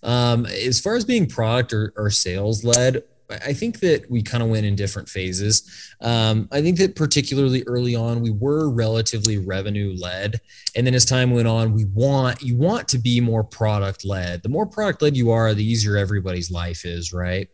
Um, 0.01 0.45
as 0.45 0.79
far 0.79 0.95
as 0.95 1.05
being 1.05 1.27
product 1.27 1.73
or, 1.73 1.93
or 1.95 2.09
sales 2.09 2.63
led, 2.63 3.03
I 3.29 3.53
think 3.53 3.81
that 3.81 4.09
we 4.09 4.21
kind 4.21 4.41
of 4.41 4.49
went 4.49 4.65
in 4.65 4.75
different 4.75 5.09
phases. 5.09 5.95
Um, 6.01 6.47
I 6.51 6.61
think 6.61 6.77
that 6.77 6.95
particularly 6.95 7.63
early 7.67 7.95
on, 7.95 8.21
we 8.21 8.29
were 8.29 8.69
relatively 8.69 9.37
revenue 9.37 9.95
led, 9.99 10.39
and 10.75 10.87
then 10.87 10.95
as 10.95 11.05
time 11.05 11.31
went 11.31 11.47
on, 11.47 11.73
we 11.73 11.85
want 11.85 12.41
you 12.41 12.55
want 12.55 12.87
to 12.89 12.97
be 12.97 13.19
more 13.19 13.43
product 13.43 14.05
led. 14.05 14.43
The 14.43 14.49
more 14.49 14.65
product 14.65 15.01
led 15.01 15.17
you 15.17 15.31
are, 15.31 15.53
the 15.53 15.63
easier 15.63 15.97
everybody's 15.97 16.49
life 16.49 16.85
is, 16.85 17.11
right? 17.11 17.49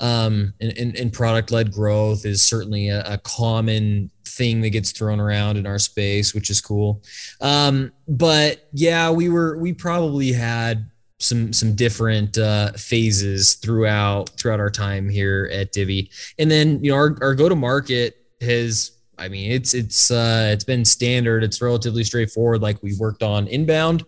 Um, 0.00 0.52
and, 0.60 0.76
and, 0.76 0.96
and 0.96 1.12
product 1.12 1.50
led 1.52 1.72
growth 1.72 2.26
is 2.26 2.42
certainly 2.42 2.88
a, 2.88 3.02
a, 3.04 3.18
common 3.18 4.10
thing 4.26 4.60
that 4.62 4.70
gets 4.70 4.90
thrown 4.90 5.20
around 5.20 5.56
in 5.56 5.66
our 5.66 5.78
space, 5.78 6.34
which 6.34 6.50
is 6.50 6.60
cool. 6.60 7.00
Um, 7.40 7.92
but 8.08 8.68
yeah, 8.72 9.10
we 9.10 9.28
were 9.28 9.56
we 9.56 9.72
probably 9.72 10.32
had 10.32 10.90
some 11.18 11.52
some 11.52 11.74
different 11.74 12.36
uh, 12.38 12.72
phases 12.72 13.54
throughout 13.54 14.30
throughout 14.30 14.60
our 14.60 14.70
time 14.70 15.08
here 15.08 15.48
at 15.52 15.72
Divvy. 15.72 16.10
And 16.38 16.50
then 16.50 16.82
you 16.82 16.90
know 16.90 16.96
our, 16.96 17.16
our 17.20 17.34
go 17.34 17.48
to 17.48 17.56
market 17.56 18.16
has 18.40 18.92
I 19.18 19.28
mean 19.28 19.52
it's 19.52 19.74
it's 19.74 20.10
uh, 20.10 20.50
it's 20.52 20.64
been 20.64 20.84
standard. 20.84 21.44
It's 21.44 21.62
relatively 21.62 22.04
straightforward. 22.04 22.62
Like 22.62 22.82
we 22.82 22.96
worked 22.98 23.22
on 23.22 23.46
inbound 23.46 24.04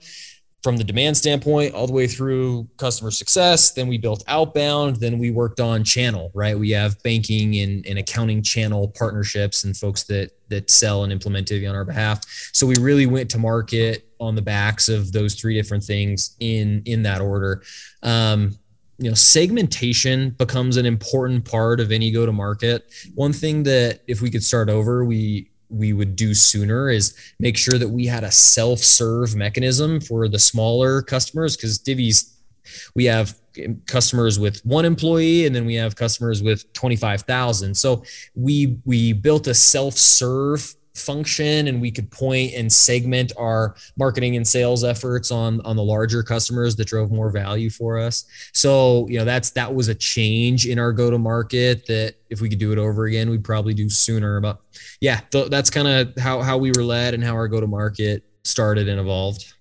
from 0.67 0.77
the 0.77 0.83
demand 0.83 1.17
standpoint 1.17 1.73
all 1.75 1.87
the 1.87 1.93
way 1.93 2.09
through 2.09 2.69
customer 2.77 3.13
success. 3.13 3.71
Then 3.71 3.87
we 3.87 3.99
built 3.99 4.25
outbound. 4.27 4.97
Then 4.97 5.17
we 5.17 5.31
worked 5.31 5.61
on 5.61 5.85
channel, 5.85 6.33
right? 6.35 6.59
We 6.59 6.71
have 6.71 7.01
banking 7.05 7.55
and, 7.61 7.87
and 7.87 8.01
accounting 8.01 8.43
channel 8.43 8.89
partnerships 8.89 9.63
and 9.63 9.77
folks 9.77 10.03
that 10.05 10.33
that 10.49 10.69
sell 10.69 11.05
and 11.05 11.13
implement 11.13 11.47
Divvy 11.47 11.69
on 11.69 11.77
our 11.77 11.85
behalf. 11.85 12.21
So 12.53 12.67
we 12.67 12.75
really 12.81 13.07
went 13.07 13.31
to 13.31 13.39
market 13.39 14.09
on 14.19 14.35
the 14.35 14.43
backs 14.43 14.89
of 14.89 15.13
those 15.13 15.37
three 15.37 15.55
different 15.55 15.85
things 15.85 16.35
in 16.41 16.83
in 16.85 17.01
that 17.05 17.21
order. 17.21 17.63
Um, 18.03 18.59
you 18.99 19.09
know 19.09 19.15
segmentation 19.15 20.31
becomes 20.31 20.79
an 20.79 20.87
important 20.87 21.45
part 21.45 21.79
of 21.79 21.93
any 21.93 22.11
go 22.11 22.25
to 22.25 22.33
market 22.33 22.91
one 23.15 23.31
thing 23.31 23.63
that 23.63 24.01
if 24.07 24.23
we 24.23 24.31
could 24.31 24.43
start 24.43 24.71
over 24.71 25.05
we 25.05 25.51
we 25.69 25.93
would 25.93 26.17
do 26.17 26.35
sooner 26.35 26.91
is 26.91 27.15
make 27.39 27.57
sure 27.57 27.79
that 27.79 27.89
we 27.89 28.07
had 28.07 28.25
a 28.25 28.31
self-serve 28.31 29.35
mechanism 29.35 30.01
for 30.01 30.29
the 30.29 30.39
smaller 30.39 31.03
customers 31.03 31.57
because 31.57 31.79
Divvy's 31.79 32.33
we 32.95 33.05
have 33.05 33.39
customers 33.87 34.39
with 34.39 34.65
one 34.65 34.85
employee 34.85 35.47
and 35.47 35.55
then 35.55 35.67
we 35.67 35.75
have 35.75 35.95
customers 35.95 36.43
with 36.43 36.71
25,000. 36.73 37.77
So 37.77 38.05
we 38.35 38.79
we 38.85 39.13
built 39.13 39.47
a 39.47 39.55
self-serve 39.55 40.75
function 40.97 41.69
and 41.69 41.81
we 41.81 41.91
could 41.91 42.11
point 42.11 42.55
and 42.55 42.73
segment 42.73 43.33
our 43.37 43.77
marketing 43.97 44.37
and 44.37 44.47
sales 44.47 44.85
efforts 44.85 45.31
on 45.31 45.61
on 45.63 45.77
the 45.77 45.83
larger 45.83 46.23
customers 46.23 46.77
that 46.77 46.87
drove 46.87 47.11
more 47.11 47.31
value 47.31 47.71
for 47.71 47.99
us. 47.99 48.25
So 48.53 49.07
you 49.09 49.19
know 49.19 49.25
that's 49.25 49.51
that 49.51 49.75
was 49.75 49.89
a 49.89 49.95
change 49.95 50.67
in 50.67 50.79
our 50.79 50.93
go 50.93 51.11
to 51.11 51.19
market 51.19 51.87
that 51.87 52.15
if 52.31 52.41
we 52.41 52.49
could 52.49 52.59
do 52.59 52.73
it 52.73 52.79
over 52.79 53.05
again 53.05 53.31
we'd 53.31 53.45
probably 53.45 53.75
do 53.75 53.89
sooner. 53.89 54.41
But 54.41 54.61
yeah 55.01 55.21
th- 55.31 55.51
that's 55.51 55.71
kind 55.71 55.89
of 55.89 56.17
how 56.19 56.43
how 56.43 56.59
we 56.59 56.71
were 56.71 56.85
led 56.85 57.15
and 57.15 57.23
how 57.23 57.35
our 57.35 57.49
go 57.49 57.61
to 57.61 57.67
market 57.67 58.25
started 58.45 58.89
and 58.89 59.01
evolved. 59.01 59.53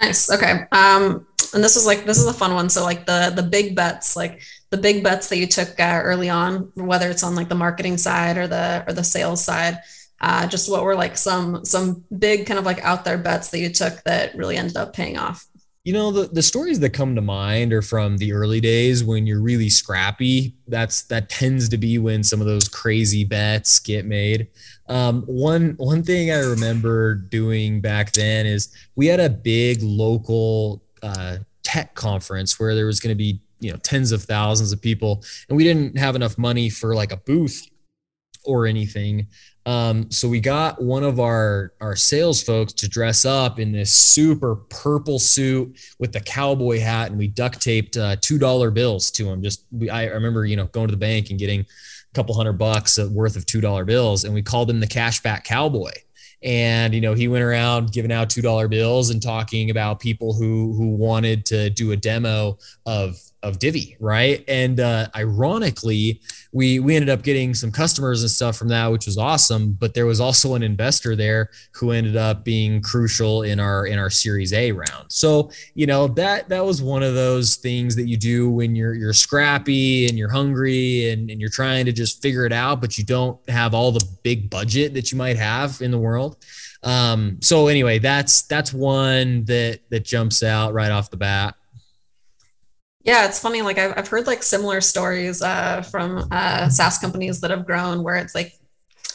Nice. 0.00 0.30
Okay. 0.30 0.66
Um 0.72 1.26
and 1.54 1.62
this 1.62 1.76
is 1.76 1.86
like 1.86 2.04
this 2.04 2.18
is 2.18 2.26
a 2.26 2.32
fun 2.32 2.54
one. 2.54 2.68
So 2.68 2.82
like 2.82 3.06
the 3.06 3.32
the 3.34 3.42
big 3.42 3.76
bets 3.76 4.16
like 4.16 4.42
the 4.70 4.78
big 4.78 5.04
bets 5.04 5.28
that 5.28 5.36
you 5.36 5.46
took 5.46 5.78
uh, 5.78 6.00
early 6.02 6.30
on 6.30 6.72
whether 6.74 7.10
it's 7.10 7.22
on 7.22 7.34
like 7.34 7.48
the 7.48 7.54
marketing 7.54 7.98
side 7.98 8.38
or 8.38 8.46
the 8.46 8.84
or 8.86 8.94
the 8.94 9.04
sales 9.04 9.44
side 9.44 9.78
uh, 10.22 10.46
just 10.46 10.70
what 10.70 10.84
were 10.84 10.94
like 10.94 11.16
some 11.16 11.64
some 11.64 12.04
big 12.16 12.46
kind 12.46 12.58
of 12.58 12.64
like 12.64 12.82
out 12.84 13.04
there 13.04 13.18
bets 13.18 13.50
that 13.50 13.58
you 13.58 13.68
took 13.68 14.02
that 14.04 14.34
really 14.36 14.56
ended 14.56 14.76
up 14.76 14.94
paying 14.94 15.18
off? 15.18 15.46
You 15.84 15.92
know 15.92 16.12
the, 16.12 16.28
the 16.28 16.42
stories 16.42 16.78
that 16.80 16.90
come 16.90 17.16
to 17.16 17.20
mind 17.20 17.72
are 17.72 17.82
from 17.82 18.16
the 18.16 18.32
early 18.32 18.60
days 18.60 19.02
when 19.02 19.26
you're 19.26 19.40
really 19.40 19.68
scrappy. 19.68 20.54
That's 20.68 21.02
that 21.04 21.28
tends 21.28 21.68
to 21.70 21.76
be 21.76 21.98
when 21.98 22.22
some 22.22 22.40
of 22.40 22.46
those 22.46 22.68
crazy 22.68 23.24
bets 23.24 23.80
get 23.80 24.06
made. 24.06 24.46
Um, 24.88 25.22
one 25.22 25.74
one 25.78 26.02
thing 26.02 26.30
i 26.30 26.38
remember 26.40 27.14
doing 27.14 27.80
back 27.80 28.12
then 28.12 28.46
is 28.46 28.68
we 28.96 29.06
had 29.06 29.20
a 29.20 29.30
big 29.30 29.82
local 29.82 30.82
uh, 31.02 31.38
tech 31.62 31.94
conference 31.94 32.58
where 32.60 32.74
there 32.74 32.86
was 32.86 33.00
going 33.00 33.12
to 33.12 33.18
be 33.18 33.40
you 33.60 33.70
know 33.70 33.78
tens 33.78 34.12
of 34.12 34.22
thousands 34.24 34.72
of 34.72 34.82
people 34.82 35.24
and 35.48 35.56
we 35.56 35.64
didn't 35.64 35.96
have 35.96 36.16
enough 36.16 36.36
money 36.36 36.68
for 36.68 36.94
like 36.94 37.12
a 37.12 37.16
booth 37.16 37.66
or 38.44 38.66
anything 38.66 39.28
um, 39.64 40.10
so 40.10 40.28
we 40.28 40.40
got 40.40 40.82
one 40.82 41.04
of 41.04 41.20
our 41.20 41.72
our 41.80 41.94
sales 41.94 42.42
folks 42.42 42.72
to 42.74 42.88
dress 42.88 43.24
up 43.24 43.60
in 43.60 43.70
this 43.70 43.92
super 43.92 44.56
purple 44.56 45.18
suit 45.18 45.78
with 45.98 46.12
the 46.12 46.20
cowboy 46.20 46.80
hat, 46.80 47.10
and 47.10 47.18
we 47.18 47.28
duct 47.28 47.60
taped 47.60 47.96
uh, 47.96 48.16
two 48.20 48.38
dollar 48.38 48.70
bills 48.70 49.10
to 49.12 49.28
him. 49.28 49.42
Just 49.42 49.64
we, 49.70 49.88
I 49.88 50.06
remember, 50.06 50.44
you 50.44 50.56
know, 50.56 50.66
going 50.66 50.88
to 50.88 50.92
the 50.92 50.98
bank 50.98 51.30
and 51.30 51.38
getting 51.38 51.60
a 51.60 52.14
couple 52.14 52.34
hundred 52.34 52.54
bucks 52.54 52.98
worth 52.98 53.36
of 53.36 53.46
two 53.46 53.60
dollar 53.60 53.84
bills, 53.84 54.24
and 54.24 54.34
we 54.34 54.42
called 54.42 54.68
him 54.68 54.80
the 54.80 54.86
cashback 54.86 55.44
cowboy 55.44 55.92
and 56.44 56.92
you 56.92 57.00
know 57.00 57.14
he 57.14 57.28
went 57.28 57.44
around 57.44 57.92
giving 57.92 58.10
out 58.10 58.28
two 58.28 58.42
dollar 58.42 58.66
bills 58.66 59.10
and 59.10 59.22
talking 59.22 59.70
about 59.70 60.00
people 60.00 60.32
who 60.32 60.74
who 60.74 60.96
wanted 60.96 61.46
to 61.46 61.70
do 61.70 61.92
a 61.92 61.96
demo 61.96 62.58
of 62.84 63.16
of 63.42 63.58
Divvy, 63.58 63.96
right? 63.98 64.44
And 64.46 64.78
uh, 64.78 65.08
ironically, 65.16 66.20
we 66.52 66.78
we 66.78 66.94
ended 66.94 67.08
up 67.08 67.22
getting 67.22 67.54
some 67.54 67.72
customers 67.72 68.22
and 68.22 68.30
stuff 68.30 68.56
from 68.56 68.68
that, 68.68 68.86
which 68.90 69.06
was 69.06 69.18
awesome. 69.18 69.72
But 69.72 69.94
there 69.94 70.06
was 70.06 70.20
also 70.20 70.54
an 70.54 70.62
investor 70.62 71.16
there 71.16 71.50
who 71.72 71.90
ended 71.90 72.16
up 72.16 72.44
being 72.44 72.82
crucial 72.82 73.42
in 73.42 73.58
our 73.58 73.86
in 73.86 73.98
our 73.98 74.10
Series 74.10 74.52
A 74.52 74.72
round. 74.72 75.06
So 75.08 75.50
you 75.74 75.86
know 75.86 76.06
that 76.08 76.48
that 76.48 76.64
was 76.64 76.82
one 76.82 77.02
of 77.02 77.14
those 77.14 77.56
things 77.56 77.96
that 77.96 78.06
you 78.06 78.16
do 78.16 78.50
when 78.50 78.76
you're 78.76 78.94
you're 78.94 79.12
scrappy 79.12 80.06
and 80.06 80.16
you're 80.16 80.30
hungry 80.30 81.10
and, 81.10 81.30
and 81.30 81.40
you're 81.40 81.50
trying 81.50 81.86
to 81.86 81.92
just 81.92 82.22
figure 82.22 82.46
it 82.46 82.52
out, 82.52 82.80
but 82.80 82.98
you 82.98 83.04
don't 83.04 83.38
have 83.48 83.74
all 83.74 83.92
the 83.92 84.06
big 84.22 84.50
budget 84.50 84.94
that 84.94 85.10
you 85.10 85.18
might 85.18 85.36
have 85.36 85.80
in 85.80 85.90
the 85.90 85.98
world. 85.98 86.36
Um, 86.82 87.38
so 87.40 87.68
anyway, 87.68 87.98
that's 87.98 88.42
that's 88.42 88.72
one 88.72 89.44
that 89.44 89.80
that 89.90 90.04
jumps 90.04 90.42
out 90.42 90.72
right 90.74 90.90
off 90.90 91.10
the 91.10 91.16
bat. 91.16 91.54
Yeah, 93.04 93.26
it's 93.26 93.38
funny. 93.38 93.62
Like 93.62 93.78
I've, 93.78 93.94
I've 93.96 94.08
heard 94.08 94.26
like 94.26 94.42
similar 94.42 94.80
stories 94.80 95.42
uh, 95.42 95.82
from 95.82 96.28
uh, 96.30 96.68
SaaS 96.68 96.98
companies 96.98 97.40
that 97.40 97.50
have 97.50 97.66
grown 97.66 98.02
where 98.02 98.16
it's 98.16 98.34
like 98.34 98.52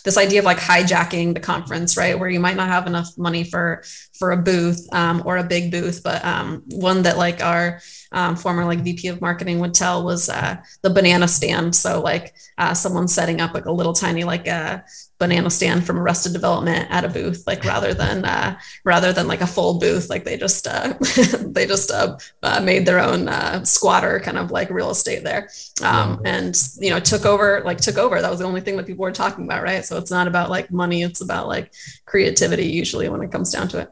this 0.03 0.17
idea 0.17 0.39
of 0.39 0.45
like 0.45 0.57
hijacking 0.57 1.33
the 1.33 1.39
conference, 1.39 1.97
right? 1.97 2.17
Where 2.19 2.29
you 2.29 2.39
might 2.39 2.57
not 2.57 2.67
have 2.67 2.87
enough 2.87 3.09
money 3.17 3.43
for 3.43 3.83
for 4.17 4.31
a 4.31 4.37
booth 4.37 4.87
um, 4.93 5.23
or 5.25 5.37
a 5.37 5.43
big 5.43 5.71
booth, 5.71 6.01
but 6.03 6.23
um, 6.25 6.63
one 6.71 7.03
that 7.03 7.17
like 7.17 7.43
our 7.43 7.79
um, 8.11 8.35
former 8.35 8.65
like 8.65 8.79
VP 8.79 9.07
of 9.09 9.21
marketing 9.21 9.59
would 9.59 9.73
tell 9.73 10.03
was 10.03 10.29
uh, 10.29 10.57
the 10.81 10.89
banana 10.89 11.27
stand. 11.27 11.75
So 11.75 12.01
like 12.01 12.33
uh, 12.57 12.73
someone 12.73 13.07
setting 13.07 13.41
up 13.41 13.53
like 13.53 13.65
a 13.65 13.71
little 13.71 13.93
tiny 13.93 14.23
like 14.23 14.47
a 14.47 14.51
uh, 14.51 14.79
banana 15.19 15.49
stand 15.49 15.85
from 15.85 15.97
Arrested 15.97 16.33
Development 16.33 16.87
at 16.89 17.03
a 17.03 17.09
booth, 17.09 17.45
like 17.47 17.63
rather 17.63 17.93
than 17.93 18.25
uh, 18.25 18.57
rather 18.83 19.11
than 19.13 19.27
like 19.27 19.41
a 19.41 19.47
full 19.47 19.79
booth, 19.79 20.09
like 20.09 20.23
they 20.23 20.37
just 20.37 20.67
uh, 20.67 20.93
they 21.41 21.65
just 21.65 21.91
uh, 21.91 22.17
uh, 22.43 22.61
made 22.61 22.85
their 22.85 22.99
own 22.99 23.27
uh, 23.27 23.63
squatter 23.63 24.19
kind 24.19 24.37
of 24.37 24.51
like 24.51 24.69
real 24.69 24.91
estate 24.91 25.23
there, 25.23 25.49
um, 25.81 26.21
and 26.25 26.55
you 26.79 26.89
know 26.89 26.99
took 26.99 27.25
over 27.25 27.61
like 27.65 27.79
took 27.79 27.97
over. 27.97 28.21
That 28.21 28.29
was 28.29 28.39
the 28.39 28.45
only 28.45 28.61
thing 28.61 28.77
that 28.77 28.85
people 28.85 29.03
were 29.03 29.11
talking 29.11 29.45
about, 29.45 29.63
right? 29.63 29.83
So 29.85 29.97
it's 29.97 30.11
not 30.11 30.27
about 30.27 30.49
like 30.49 30.71
money; 30.71 31.03
it's 31.03 31.21
about 31.21 31.47
like 31.47 31.73
creativity 32.05 32.67
usually 32.67 33.09
when 33.09 33.21
it 33.21 33.31
comes 33.31 33.51
down 33.51 33.67
to 33.69 33.81
it. 33.81 33.91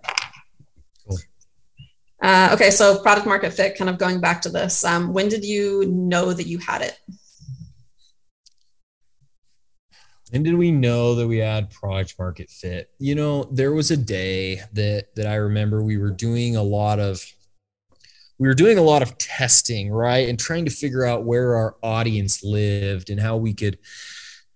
Uh, 2.22 2.50
okay, 2.54 2.72
so 2.72 3.00
product 3.00 3.28
market 3.28 3.52
fit, 3.54 3.78
kind 3.78 3.90
of 3.90 3.98
going 3.98 4.20
back 4.20 4.42
to 4.42 4.50
this. 4.50 4.84
Um, 4.84 5.14
when 5.14 5.28
did 5.30 5.44
you 5.44 5.86
know 5.88 6.34
that 6.34 6.48
you 6.48 6.58
had 6.58 6.82
it? 6.82 6.98
When 10.32 10.44
did 10.44 10.56
we 10.56 10.72
know 10.72 11.16
that 11.16 11.28
we 11.28 11.38
had 11.38 11.70
product 11.70 12.16
market 12.18 12.50
fit? 12.50 12.90
You 13.00 13.16
know, 13.16 13.44
there 13.52 13.74
was 13.74 13.92
a 13.92 13.98
day 13.98 14.62
that 14.74 15.16
that 15.16 15.28
I 15.28 15.36
remember 15.36 15.84
we 15.84 15.98
were 15.98 16.12
doing 16.12 16.56
a 16.56 16.64
lot 16.64 17.00
of 17.00 17.24
we 18.38 18.48
were 18.48 18.54
doing 18.54 18.78
a 18.78 18.82
lot 18.82 19.02
of 19.02 19.18
testing, 19.18 19.92
right? 19.92 20.28
And 20.28 20.38
trying 20.38 20.66
to 20.66 20.72
figure 20.72 21.06
out 21.06 21.24
where 21.24 21.56
our 21.56 21.76
audience 21.82 22.44
lived 22.44 23.10
and 23.10 23.20
how 23.20 23.38
we 23.38 23.54
could 23.54 23.78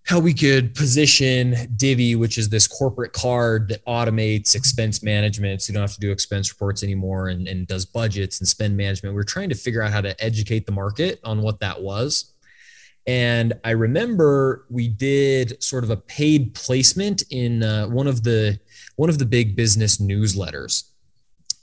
how 0.09 0.19
we 0.19 0.33
could 0.33 0.73
position 0.73 1.55
Divvy, 1.75 2.15
which 2.15 2.39
is 2.39 2.49
this 2.49 2.67
corporate 2.67 3.13
card 3.13 3.67
that 3.67 3.85
automates 3.85 4.55
expense 4.55 5.03
management. 5.03 5.61
So 5.61 5.69
you 5.69 5.75
don't 5.75 5.83
have 5.83 5.93
to 5.93 5.99
do 5.99 6.11
expense 6.11 6.51
reports 6.51 6.81
anymore 6.81 7.27
and, 7.27 7.47
and 7.47 7.67
does 7.67 7.85
budgets 7.85 8.39
and 8.39 8.47
spend 8.47 8.75
management. 8.75 9.13
We 9.13 9.21
are 9.21 9.23
trying 9.23 9.49
to 9.49 9.55
figure 9.55 9.83
out 9.83 9.91
how 9.91 10.01
to 10.01 10.19
educate 10.19 10.65
the 10.65 10.71
market 10.71 11.19
on 11.23 11.43
what 11.43 11.59
that 11.59 11.79
was. 11.79 12.33
And 13.05 13.53
I 13.63 13.69
remember 13.69 14.65
we 14.71 14.87
did 14.87 15.61
sort 15.61 15.83
of 15.83 15.91
a 15.91 15.97
paid 15.97 16.55
placement 16.55 17.21
in 17.29 17.61
uh, 17.61 17.85
one 17.85 18.07
of 18.07 18.23
the 18.23 18.59
one 18.95 19.09
of 19.09 19.19
the 19.19 19.27
big 19.27 19.55
business 19.55 19.97
newsletters, 19.97 20.89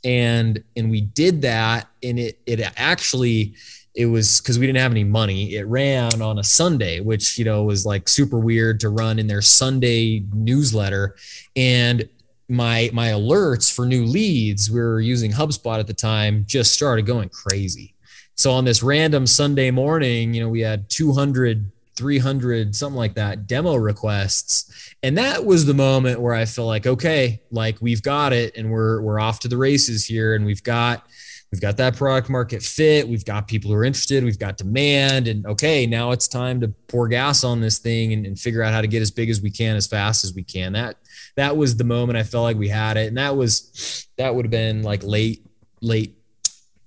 and 0.04 0.62
and 0.76 0.88
we 0.88 1.00
did 1.00 1.42
that, 1.42 1.88
and 2.02 2.18
it 2.18 2.40
it 2.46 2.60
actually 2.76 3.54
it 3.96 4.06
was 4.06 4.40
because 4.40 4.58
we 4.58 4.66
didn't 4.66 4.78
have 4.78 4.92
any 4.92 5.04
money. 5.04 5.54
It 5.54 5.66
ran 5.66 6.20
on 6.20 6.38
a 6.38 6.44
Sunday, 6.44 7.00
which 7.00 7.38
you 7.38 7.44
know 7.44 7.64
was 7.64 7.86
like 7.86 8.08
super 8.08 8.38
weird 8.38 8.78
to 8.80 8.90
run 8.90 9.18
in 9.18 9.26
their 9.26 9.42
Sunday 9.42 10.22
newsletter. 10.34 11.16
And 11.56 12.08
my 12.48 12.90
my 12.92 13.08
alerts 13.08 13.72
for 13.72 13.86
new 13.86 14.04
leads, 14.04 14.70
we 14.70 14.80
were 14.80 15.00
using 15.00 15.32
HubSpot 15.32 15.80
at 15.80 15.86
the 15.86 15.94
time, 15.94 16.44
just 16.46 16.74
started 16.74 17.06
going 17.06 17.30
crazy. 17.30 17.94
So 18.34 18.52
on 18.52 18.66
this 18.66 18.82
random 18.82 19.26
Sunday 19.26 19.70
morning, 19.70 20.34
you 20.34 20.42
know, 20.42 20.50
we 20.50 20.60
had 20.60 20.88
200 20.90 21.72
300 21.96 22.76
something 22.76 22.98
like 22.98 23.14
that 23.14 23.46
demo 23.46 23.74
requests 23.74 24.94
and 25.02 25.16
that 25.16 25.46
was 25.46 25.64
the 25.64 25.72
moment 25.72 26.20
where 26.20 26.34
i 26.34 26.44
felt 26.44 26.68
like 26.68 26.86
okay 26.86 27.40
like 27.50 27.80
we've 27.80 28.02
got 28.02 28.34
it 28.34 28.54
and 28.54 28.70
we're 28.70 29.00
we're 29.00 29.18
off 29.18 29.40
to 29.40 29.48
the 29.48 29.56
races 29.56 30.04
here 30.04 30.34
and 30.34 30.44
we've 30.44 30.62
got 30.62 31.06
we've 31.52 31.60
got 31.60 31.76
that 31.76 31.96
product 31.96 32.28
market 32.28 32.62
fit. 32.62 33.08
We've 33.08 33.24
got 33.24 33.48
people 33.48 33.70
who 33.70 33.76
are 33.76 33.84
interested. 33.84 34.24
We've 34.24 34.38
got 34.38 34.56
demand. 34.56 35.28
And 35.28 35.46
okay 35.46 35.86
now 35.86 36.12
it's 36.12 36.28
time 36.28 36.60
to 36.60 36.68
pour 36.88 37.08
gas 37.08 37.44
on 37.44 37.60
this 37.60 37.78
thing 37.78 38.12
and, 38.12 38.26
and, 38.26 38.38
figure 38.38 38.62
out 38.62 38.72
how 38.72 38.80
to 38.80 38.86
get 38.86 39.02
as 39.02 39.10
big 39.10 39.30
as 39.30 39.40
we 39.40 39.50
can 39.50 39.76
as 39.76 39.86
fast 39.86 40.24
as 40.24 40.34
we 40.34 40.42
can. 40.42 40.72
That 40.72 40.96
that 41.36 41.56
was 41.56 41.76
the 41.76 41.84
moment 41.84 42.16
i 42.16 42.22
felt 42.22 42.44
like 42.44 42.56
we 42.56 42.68
had 42.68 42.96
it. 42.96 43.08
And 43.08 43.16
that 43.18 43.36
was 43.36 44.06
that 44.16 44.34
would 44.34 44.44
have 44.44 44.50
been 44.50 44.82
like 44.82 45.02
late 45.02 45.44
late 45.80 46.16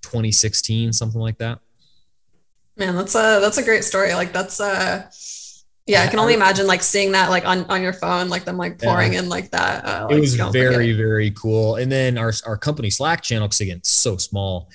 2016 0.01 0.93
something 0.93 1.21
like 1.21 1.37
that. 1.39 1.59
Man 2.77 2.95
that's 2.95 3.15
a 3.15 3.39
that's 3.41 3.57
a 3.57 3.63
great 3.63 3.83
story. 3.83 4.13
Like 4.13 4.33
that's 4.33 4.59
uh 4.59 5.09
yeah, 5.89 6.03
I 6.03 6.07
can 6.07 6.19
only 6.19 6.35
imagine 6.35 6.67
like 6.67 6.83
seeing 6.83 7.13
that 7.13 7.31
like 7.31 7.47
on, 7.47 7.65
on 7.65 7.81
your 7.81 7.93
phone, 7.93 8.29
like 8.29 8.45
them 8.45 8.57
like 8.57 8.77
pouring 8.77 9.13
yeah. 9.13 9.19
in 9.19 9.29
like 9.29 9.49
that. 9.49 9.83
Uh, 9.83 10.05
like, 10.07 10.17
it 10.17 10.19
was 10.19 10.35
very, 10.35 10.91
very 10.91 11.31
cool. 11.31 11.77
And 11.77 11.91
then 11.91 12.15
our, 12.15 12.31
our 12.45 12.57
company 12.57 12.91
Slack 12.91 13.23
channel, 13.23 13.47
because 13.47 13.61
again, 13.61 13.77
it's 13.77 13.89
so 13.89 14.15
small, 14.15 14.69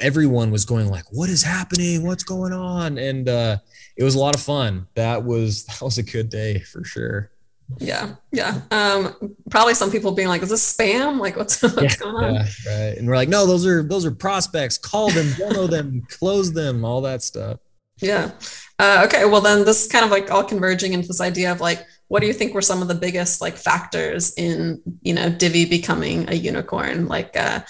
everyone 0.00 0.50
was 0.50 0.64
going 0.64 0.88
like, 0.88 1.04
what 1.12 1.30
is 1.30 1.44
happening? 1.44 2.04
What's 2.04 2.24
going 2.24 2.52
on? 2.52 2.98
And 2.98 3.28
uh, 3.28 3.58
it 3.96 4.02
was 4.02 4.16
a 4.16 4.18
lot 4.18 4.34
of 4.34 4.42
fun. 4.42 4.88
That 4.94 5.22
was, 5.22 5.64
that 5.66 5.82
was 5.82 5.98
a 5.98 6.02
good 6.02 6.30
day 6.30 6.58
for 6.58 6.82
sure. 6.82 7.30
Yeah. 7.78 8.16
Yeah. 8.32 8.60
Um, 8.72 9.36
probably 9.50 9.74
some 9.74 9.92
people 9.92 10.12
being 10.12 10.26
like, 10.26 10.42
is 10.42 10.50
this 10.50 10.76
spam? 10.76 11.20
Like 11.20 11.36
what's, 11.36 11.62
what's 11.62 11.80
yeah, 11.80 11.96
going 11.96 12.24
on? 12.24 12.34
Yeah, 12.34 12.46
right. 12.66 12.98
And 12.98 13.06
we're 13.06 13.14
like, 13.14 13.28
no, 13.28 13.46
those 13.46 13.64
are, 13.64 13.84
those 13.84 14.04
are 14.04 14.10
prospects, 14.10 14.78
call 14.78 15.10
them, 15.10 15.32
demo 15.38 15.68
them, 15.68 16.04
close 16.10 16.52
them, 16.52 16.84
all 16.84 17.02
that 17.02 17.22
stuff. 17.22 17.60
Yeah. 18.00 18.30
Uh, 18.78 19.02
okay, 19.06 19.24
well 19.24 19.40
then 19.40 19.64
this 19.64 19.84
is 19.84 19.90
kind 19.90 20.04
of 20.04 20.10
like 20.10 20.30
all 20.30 20.44
converging 20.44 20.92
into 20.92 21.08
this 21.08 21.20
idea 21.20 21.50
of 21.50 21.60
like, 21.60 21.84
what 22.08 22.20
do 22.20 22.26
you 22.26 22.32
think 22.32 22.54
were 22.54 22.62
some 22.62 22.82
of 22.82 22.88
the 22.88 22.94
biggest 22.94 23.40
like 23.40 23.56
factors 23.56 24.32
in 24.34 24.80
you 25.02 25.14
know 25.14 25.30
Divvy 25.30 25.64
becoming 25.64 26.28
a 26.28 26.34
unicorn? 26.34 27.06
Like, 27.06 27.36
uh, 27.36 27.60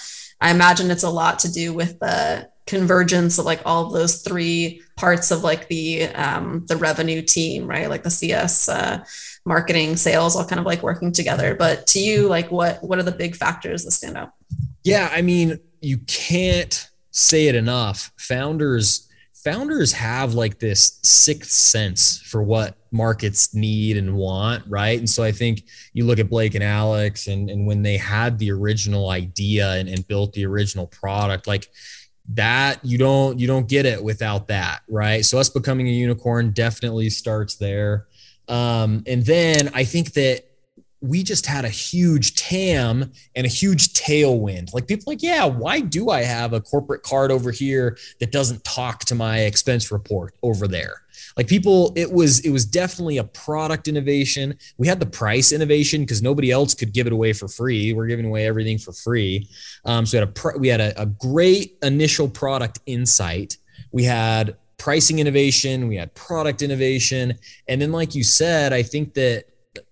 I 0.40 0.50
imagine 0.50 0.90
it's 0.90 1.04
a 1.04 1.10
lot 1.10 1.38
to 1.40 1.52
do 1.52 1.72
with 1.72 1.98
the 2.00 2.50
convergence 2.66 3.38
of 3.38 3.44
like 3.44 3.60
all 3.64 3.86
of 3.86 3.92
those 3.92 4.22
three 4.22 4.82
parts 4.96 5.30
of 5.30 5.44
like 5.44 5.68
the 5.68 6.04
um, 6.08 6.64
the 6.66 6.76
revenue 6.76 7.22
team, 7.22 7.66
right? 7.66 7.88
Like 7.88 8.02
the 8.02 8.10
CS, 8.10 8.68
uh, 8.68 9.04
marketing, 9.44 9.96
sales, 9.96 10.36
all 10.36 10.44
kind 10.44 10.60
of 10.60 10.66
like 10.66 10.82
working 10.82 11.12
together. 11.12 11.54
But 11.54 11.86
to 11.88 12.00
you, 12.00 12.28
like, 12.28 12.50
what 12.50 12.82
what 12.82 12.98
are 12.98 13.04
the 13.04 13.12
big 13.12 13.36
factors 13.36 13.84
that 13.84 13.92
stand 13.92 14.16
out? 14.16 14.32
Yeah, 14.82 15.08
I 15.12 15.22
mean, 15.22 15.58
you 15.80 15.98
can't 16.06 16.88
say 17.12 17.46
it 17.46 17.54
enough. 17.54 18.12
Founders 18.18 19.05
founders 19.46 19.92
have 19.92 20.34
like 20.34 20.58
this 20.58 20.98
sixth 21.04 21.52
sense 21.52 22.18
for 22.18 22.42
what 22.42 22.74
markets 22.90 23.54
need 23.54 23.96
and 23.96 24.16
want, 24.16 24.64
right? 24.66 24.98
And 24.98 25.08
so 25.08 25.22
I 25.22 25.30
think 25.30 25.62
you 25.92 26.04
look 26.04 26.18
at 26.18 26.28
Blake 26.28 26.56
and 26.56 26.64
Alex 26.64 27.28
and, 27.28 27.48
and 27.48 27.64
when 27.64 27.80
they 27.80 27.96
had 27.96 28.40
the 28.40 28.50
original 28.50 29.10
idea 29.10 29.74
and, 29.74 29.88
and 29.88 30.04
built 30.08 30.32
the 30.32 30.44
original 30.44 30.88
product, 30.88 31.46
like 31.46 31.68
that 32.34 32.84
you 32.84 32.98
don't 32.98 33.38
you 33.38 33.46
don't 33.46 33.68
get 33.68 33.86
it 33.86 34.02
without 34.02 34.48
that, 34.48 34.80
right? 34.88 35.24
So 35.24 35.38
us 35.38 35.48
becoming 35.48 35.86
a 35.86 35.92
unicorn 35.92 36.50
definitely 36.50 37.08
starts 37.08 37.54
there. 37.54 38.08
Um, 38.48 39.04
and 39.06 39.24
then 39.24 39.70
I 39.74 39.84
think 39.84 40.12
that 40.14 40.42
we 41.06 41.22
just 41.22 41.46
had 41.46 41.64
a 41.64 41.68
huge 41.68 42.34
TAM 42.34 43.12
and 43.34 43.46
a 43.46 43.48
huge 43.48 43.92
tailwind. 43.92 44.74
Like 44.74 44.86
people 44.86 45.04
like, 45.06 45.22
yeah, 45.22 45.44
why 45.44 45.80
do 45.80 46.10
I 46.10 46.22
have 46.22 46.52
a 46.52 46.60
corporate 46.60 47.02
card 47.02 47.30
over 47.30 47.50
here 47.50 47.96
that 48.20 48.32
doesn't 48.32 48.64
talk 48.64 49.04
to 49.06 49.14
my 49.14 49.40
expense 49.40 49.90
report 49.90 50.34
over 50.42 50.66
there? 50.66 51.02
Like 51.36 51.48
people, 51.48 51.92
it 51.96 52.10
was 52.10 52.40
it 52.40 52.50
was 52.50 52.64
definitely 52.64 53.18
a 53.18 53.24
product 53.24 53.88
innovation. 53.88 54.58
We 54.78 54.86
had 54.86 55.00
the 55.00 55.06
price 55.06 55.52
innovation 55.52 56.02
because 56.02 56.22
nobody 56.22 56.50
else 56.50 56.74
could 56.74 56.92
give 56.92 57.06
it 57.06 57.12
away 57.12 57.32
for 57.32 57.46
free. 57.46 57.92
We're 57.92 58.06
giving 58.06 58.26
away 58.26 58.46
everything 58.46 58.78
for 58.78 58.92
free. 58.92 59.48
Um, 59.84 60.06
so 60.06 60.16
we 60.16 60.20
had 60.20 60.28
a 60.28 60.58
we 60.58 60.68
had 60.68 60.80
a, 60.80 61.02
a 61.02 61.06
great 61.06 61.76
initial 61.82 62.28
product 62.28 62.80
insight. 62.86 63.58
We 63.92 64.04
had 64.04 64.56
pricing 64.78 65.18
innovation. 65.18 65.88
We 65.88 65.96
had 65.96 66.14
product 66.14 66.62
innovation, 66.62 67.38
and 67.68 67.80
then 67.80 67.92
like 67.92 68.14
you 68.14 68.24
said, 68.24 68.72
I 68.72 68.82
think 68.82 69.14
that 69.14 69.44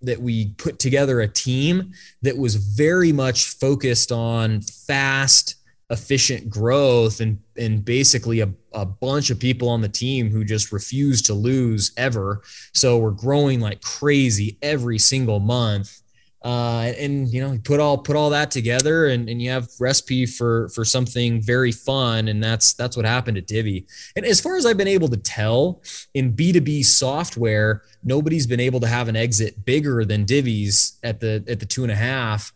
that 0.03 0.21
we 0.21 0.51
put 0.55 0.79
together 0.79 1.21
a 1.21 1.29
team 1.29 1.93
that 2.23 2.37
was 2.37 2.55
very 2.57 3.13
much 3.13 3.51
focused 3.51 4.13
on 4.13 4.61
fast 4.61 5.57
efficient 5.91 6.49
growth 6.49 7.21
and 7.21 7.39
and 7.57 7.85
basically 7.85 8.41
a, 8.41 8.51
a 8.73 8.87
bunch 8.87 9.31
of 9.31 9.39
people 9.39 9.69
on 9.69 9.81
the 9.81 9.89
team 9.89 10.31
who 10.31 10.43
just 10.45 10.73
refuse 10.73 11.23
to 11.23 11.35
lose 11.35 11.93
ever. 11.97 12.43
So 12.73 12.99
we're 12.99 13.11
growing 13.11 13.61
like 13.61 13.81
crazy 13.83 14.59
every 14.63 14.99
single 14.99 15.41
month 15.41 16.01
uh, 16.45 16.93
and 16.99 17.29
you 17.33 17.41
know 17.41 17.59
put 17.65 17.81
all 17.81 17.97
put 17.97 18.17
all 18.17 18.29
that 18.31 18.51
together 18.51 19.07
and, 19.07 19.31
and 19.31 19.41
you 19.41 19.51
have 19.51 19.69
recipe 19.81 20.27
for 20.27 20.69
for 20.69 20.85
something 20.85 21.41
very 21.41 21.73
fun. 21.73 22.29
And 22.29 22.45
that's 22.45 22.75
that's 22.75 22.97
what 22.97 23.07
happened 23.07 23.39
at 23.39 23.47
Divvy 23.47 23.87
and 24.15 24.27
as 24.27 24.41
far 24.41 24.57
as 24.57 24.67
I've 24.67 24.77
been 24.77 24.87
able 24.87 25.09
to 25.09 25.17
tell 25.17 25.83
in 26.13 26.35
B2B 26.35 26.85
software 26.85 27.83
nobody's 28.03 28.47
been 28.47 28.61
able 28.61 28.79
to 28.81 28.87
have 28.87 29.09
an 29.09 29.17
exit 29.17 29.65
bigger 29.65 30.05
than 30.05 30.27
Divvy's 30.27 30.99
at 31.03 31.21
the 31.21 31.43
at 31.49 31.61
the 31.61 31.67
two 31.67 31.83
and 31.83 31.91
a 31.91 31.97
half 31.97 32.53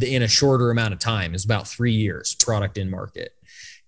in 0.00 0.22
a 0.22 0.28
shorter 0.28 0.70
amount 0.70 0.92
of 0.92 0.98
time. 0.98 1.34
Is 1.34 1.44
about 1.44 1.68
three 1.68 1.92
years 1.92 2.34
product 2.34 2.76
in 2.76 2.90
market 2.90 3.36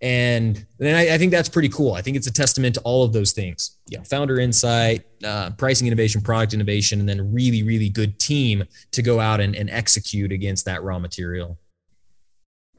and 0.01 0.67
then 0.79 0.95
I, 0.95 1.15
I, 1.15 1.19
think 1.19 1.31
that's 1.31 1.49
pretty 1.49 1.69
cool. 1.69 1.95
I 1.95 2.03
think 2.03 2.17
it's 2.17 2.27
a 2.27 2.33
testament 2.33 2.75
to 2.75 2.81
all 2.83 3.05
of 3.05 3.13
those 3.13 3.33
things. 3.33 3.79
Yeah, 3.89 4.03
founder 4.03 4.39
insight, 4.39 5.07
uh, 5.25 5.51
pricing 5.51 5.87
innovation, 5.87 6.21
product 6.21 6.53
innovation, 6.53 7.01
and 7.01 7.09
then 7.09 7.33
really, 7.33 7.63
really 7.63 7.89
good 7.89 8.19
team 8.19 8.65
to 8.93 9.03
go 9.03 9.21
out 9.21 9.41
and, 9.41 9.55
and 9.55 9.71
execute 9.71 10.33
against 10.33 10.65
that 10.67 10.83
raw 10.83 10.99
material. 10.99 11.59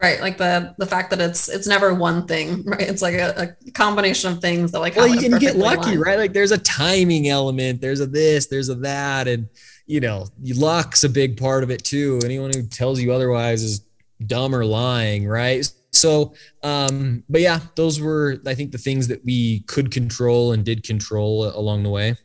Right, 0.02 0.20
like 0.20 0.38
the 0.38 0.76
the 0.78 0.86
fact 0.86 1.10
that 1.12 1.22
it's 1.22 1.48
it's 1.48 1.68
never 1.68 1.94
one 1.94 2.28
thing, 2.28 2.64
right? 2.66 2.82
It's 2.82 3.02
like 3.02 3.16
a, 3.16 3.56
a 3.66 3.72
combination 3.72 4.32
of 4.34 4.40
things 4.40 4.72
that 4.74 4.80
like 4.80 4.96
well, 4.96 5.08
you 5.08 5.20
can 5.20 5.40
get 5.40 5.56
lucky, 5.56 5.98
right? 5.98 6.20
Like 6.20 6.34
there's 6.34 6.52
a 6.52 6.58
timing 6.58 7.30
element, 7.30 7.82
there's 7.82 8.02
a 8.02 8.06
this, 8.06 8.48
there's 8.48 8.70
a 8.70 8.76
that, 8.76 9.28
and 9.28 9.48
you 9.88 10.02
know, 10.02 10.28
luck's 10.44 11.06
a 11.06 11.10
big 11.10 11.38
part 11.38 11.64
of 11.64 11.72
it 11.72 11.84
too. 11.84 12.20
Anyone 12.26 12.52
who 12.54 12.64
tells 12.64 13.00
you 13.00 13.14
otherwise 13.14 13.64
is 13.64 13.82
dumb 14.26 14.54
or 14.54 14.66
lying, 14.66 15.28
right? 15.28 15.68
So, 15.96 16.34
um, 16.64 17.24
but 17.30 17.42
yeah, 17.42 17.60
those 17.76 18.00
were, 18.00 18.42
I 18.46 18.54
think, 18.54 18.72
the 18.72 18.78
things 18.78 19.08
that 19.08 19.24
we 19.24 19.62
could 19.62 19.92
control 19.92 20.52
and 20.52 20.64
did 20.64 20.84
control 20.84 21.46
along 21.46 21.84
the 21.84 21.90
way. 21.90 22.16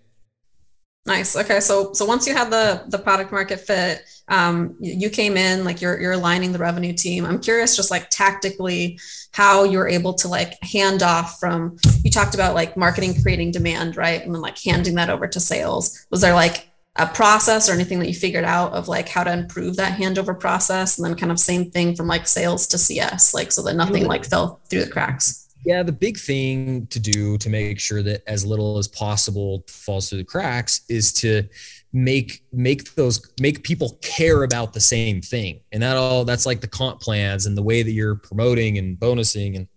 Nice. 1.07 1.35
Okay. 1.35 1.61
So, 1.61 1.93
so 1.93 2.05
once 2.05 2.27
you 2.27 2.35
had 2.35 2.51
the 2.51 2.85
the 2.89 2.99
product 2.99 3.33
market 3.33 3.59
fit, 3.59 4.03
um, 4.29 4.77
you 4.81 5.09
came 5.09 5.37
in 5.37 5.65
like 5.65 5.81
you're 5.81 5.99
you're 5.99 6.13
aligning 6.13 6.53
the 6.53 6.59
revenue 6.59 6.93
team. 6.93 7.25
I'm 7.25 7.41
curious, 7.41 7.75
just 7.75 7.91
like 7.91 8.11
tactically, 8.11 8.99
how 9.33 9.65
you're 9.65 9.89
able 9.89 10.13
to 10.15 10.29
like 10.29 10.63
hand 10.63 11.03
off 11.03 11.41
from. 11.41 11.79
You 12.05 12.11
talked 12.11 12.35
about 12.35 12.55
like 12.55 12.77
marketing 12.77 13.21
creating 13.23 13.51
demand, 13.51 13.97
right, 13.97 14.23
and 14.23 14.35
then 14.35 14.43
like 14.43 14.63
handing 14.63 14.95
that 14.97 15.09
over 15.09 15.27
to 15.27 15.41
sales. 15.41 16.07
Was 16.11 16.21
there 16.21 16.35
like 16.35 16.70
a 16.97 17.07
process 17.07 17.69
or 17.69 17.73
anything 17.73 17.99
that 18.01 18.09
you 18.09 18.15
figured 18.15 18.45
out 18.45 18.73
of 18.73 18.89
like 18.89 19.09
how 19.09 19.23
to 19.23 19.33
improve 19.33 19.77
that 19.77 19.99
handover 19.99 20.39
process 20.39 20.99
and 20.99 21.07
then 21.07 21.17
kind 21.17 21.31
of 21.31 21.39
same 21.39 21.71
thing 21.71 21.95
from 21.95 22.09
like 22.09 22.27
sales 22.27 22.67
to 22.67 22.77
cs 22.77 23.33
like 23.33 23.53
so 23.53 23.63
that 23.63 23.75
nothing 23.75 24.07
like 24.07 24.25
fell 24.25 24.61
through 24.69 24.85
the 24.85 24.91
cracks. 24.91 25.49
Yeah 25.65 25.83
the 25.83 25.93
big 25.93 26.19
thing 26.19 26.87
to 26.89 26.99
do 26.99 27.39
to 27.39 27.49
make 27.49 27.79
sure 27.79 28.03
that 28.03 28.23
as 28.27 28.45
little 28.45 28.79
as 28.79 28.89
possible 28.89 29.65
falls 29.69 30.09
through 30.09 30.19
the 30.19 30.25
cracks 30.25 30.81
is 30.89 31.13
to 31.15 31.45
make 31.93 32.43
make 32.53 32.95
those 32.95 33.21
make 33.41 33.63
people 33.63 33.99
care 34.03 34.43
about 34.43 34.73
the 34.73 34.81
same 34.81 35.21
thing. 35.21 35.61
And 35.73 35.83
that 35.83 35.97
all 35.97 36.25
that's 36.25 36.47
like 36.47 36.61
the 36.61 36.69
comp 36.69 37.01
plans 37.01 37.47
and 37.47 37.57
the 37.57 37.63
way 37.63 37.83
that 37.83 37.93
you're 37.93 38.17
promoting 38.17 38.79
and 38.79 38.99
bonusing 38.99 39.57
and 39.57 39.69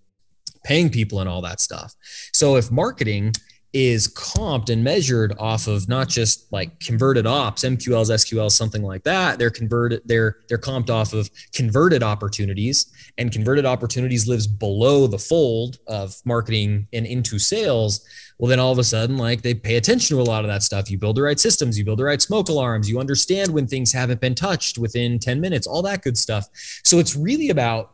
paying 0.63 0.89
people 0.89 1.19
and 1.19 1.29
all 1.29 1.41
that 1.41 1.59
stuff. 1.59 1.93
So 2.33 2.55
if 2.55 2.71
marketing 2.71 3.33
is 3.73 4.07
comped 4.07 4.69
and 4.69 4.83
measured 4.83 5.33
off 5.39 5.67
of 5.67 5.89
not 5.89 6.07
just 6.07 6.51
like 6.53 6.79
converted 6.79 7.25
ops, 7.25 7.63
MQLs, 7.63 8.11
SQLs, 8.11 8.51
something 8.51 8.83
like 8.83 9.03
that. 9.03 9.39
They're 9.39 9.49
converted, 9.49 10.01
they're 10.05 10.37
they're 10.47 10.59
comped 10.59 10.91
off 10.91 11.13
of 11.13 11.29
converted 11.53 12.03
opportunities, 12.03 12.91
and 13.17 13.31
converted 13.31 13.65
opportunities 13.65 14.27
lives 14.27 14.45
below 14.45 15.07
the 15.07 15.17
fold 15.17 15.79
of 15.87 16.15
marketing 16.23 16.87
and 16.93 17.05
into 17.07 17.39
sales. 17.39 18.05
Well, 18.37 18.49
then 18.49 18.59
all 18.59 18.71
of 18.71 18.79
a 18.79 18.83
sudden, 18.83 19.17
like 19.17 19.41
they 19.41 19.55
pay 19.55 19.77
attention 19.77 20.17
to 20.17 20.21
a 20.21 20.23
lot 20.23 20.43
of 20.43 20.49
that 20.49 20.63
stuff. 20.63 20.91
You 20.91 20.99
build 20.99 21.17
the 21.17 21.23
right 21.23 21.39
systems, 21.39 21.77
you 21.77 21.85
build 21.85 21.99
the 21.99 22.03
right 22.03 22.21
smoke 22.21 22.49
alarms, 22.49 22.89
you 22.89 22.99
understand 22.99 23.51
when 23.51 23.67
things 23.67 23.91
haven't 23.91 24.21
been 24.21 24.35
touched 24.35 24.77
within 24.77 25.17
10 25.17 25.41
minutes, 25.41 25.65
all 25.65 25.81
that 25.81 26.03
good 26.03 26.17
stuff. 26.17 26.47
So 26.83 26.99
it's 26.99 27.15
really 27.15 27.49
about 27.49 27.91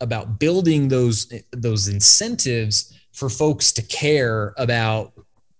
about 0.00 0.38
building 0.38 0.88
those 0.88 1.32
those 1.52 1.88
incentives 1.88 2.92
for 3.16 3.30
folks 3.30 3.72
to 3.72 3.82
care 3.82 4.54
about 4.58 5.12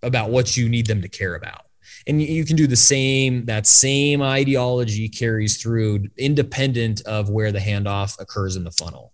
about 0.02 0.30
what 0.30 0.56
you 0.56 0.68
need 0.68 0.86
them 0.86 1.02
to 1.02 1.08
care 1.08 1.34
about 1.34 1.62
and 2.06 2.22
you 2.22 2.44
can 2.44 2.54
do 2.54 2.66
the 2.66 2.76
same 2.76 3.46
that 3.46 3.66
same 3.66 4.22
ideology 4.22 5.08
carries 5.08 5.56
through 5.56 6.04
independent 6.18 7.00
of 7.06 7.30
where 7.30 7.50
the 7.50 7.58
handoff 7.58 8.20
occurs 8.20 8.56
in 8.56 8.62
the 8.62 8.70
funnel 8.70 9.12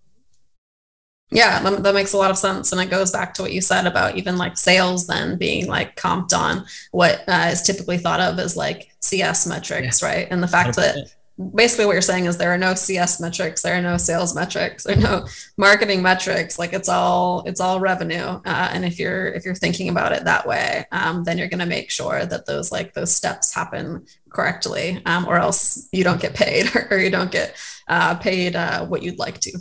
yeah 1.31 1.63
that, 1.63 1.85
that, 1.85 1.95
makes 1.95 2.13
a 2.13 2.17
lot 2.17 2.33
of 2.33 2.37
sense 2.37 2.73
and 2.73 2.81
it 2.81 2.91
goes 2.91 3.13
back 3.13 3.33
to 3.33 3.43
what 3.43 3.53
you 3.53 3.61
said 3.61 3.87
about 3.87 4.17
even 4.17 4.37
like 4.37 4.59
sales 4.59 5.07
then 5.07 5.39
being 5.39 5.69
like 5.69 5.95
comped 5.95 6.37
on 6.37 6.67
what 6.91 7.23
uh, 7.29 7.49
is 7.51 7.63
typically 7.63 7.97
thought 7.97 8.21
of 8.21 8.39
as 8.41 8.57
like 8.57 8.91
cs 9.01 9.47
metrics 9.47 10.03
yeah. 10.03 10.09
right 10.09 10.29
and 10.33 10.43
the 10.43 10.49
fact 10.49 10.77
100%. 10.77 10.77
that 10.77 11.15
basically 11.55 11.87
what 11.87 11.93
you're 11.93 12.03
saying 12.03 12.27
is 12.27 12.37
there 12.37 12.53
are 12.53 12.59
no 12.59 12.75
cs 12.75 13.21
metrics 13.21 13.63
there 13.63 13.77
are 13.77 13.83
no 13.83 13.97
sales 13.97 14.35
metrics 14.35 14.85
there 14.85 14.97
are 14.97 15.01
no 15.01 15.27
marketing 15.57 16.03
metrics 16.03 16.59
like 16.59 16.73
it's 16.73 16.89
all 16.89 17.43
it's 17.47 17.61
all 17.61 17.81
revenue. 17.81 18.41
Uh, 18.45 18.71
and 18.73 18.85
if 18.85 18.99
you're 18.99 19.29
if 19.29 19.45
you're 19.45 19.55
thinking 19.55 19.89
about 19.89 20.13
it 20.13 20.25
that 20.25 20.47
way 20.47 20.85
um, 20.93 21.25
then 21.25 21.39
you're 21.39 21.49
going 21.49 21.59
to 21.59 21.67
make 21.67 21.91
sure 21.91 22.25
that 22.25 22.47
those 22.47 22.73
like 22.73 22.95
those 22.95 23.15
steps 23.15 23.55
happen 23.55 24.05
correctly 24.31 25.03
um, 25.07 25.27
or 25.27 25.37
else 25.37 25.89
you 25.93 26.05
don't 26.05 26.21
get 26.21 26.35
paid 26.35 26.71
or, 26.91 26.99
you 26.99 27.11
don't 27.11 27.31
get 27.31 27.57
uh, 27.89 28.15
paid 28.17 28.57
uh, 28.57 28.85
what 28.87 29.03
you'd 29.03 29.19
like 29.19 29.39
to. 29.41 29.53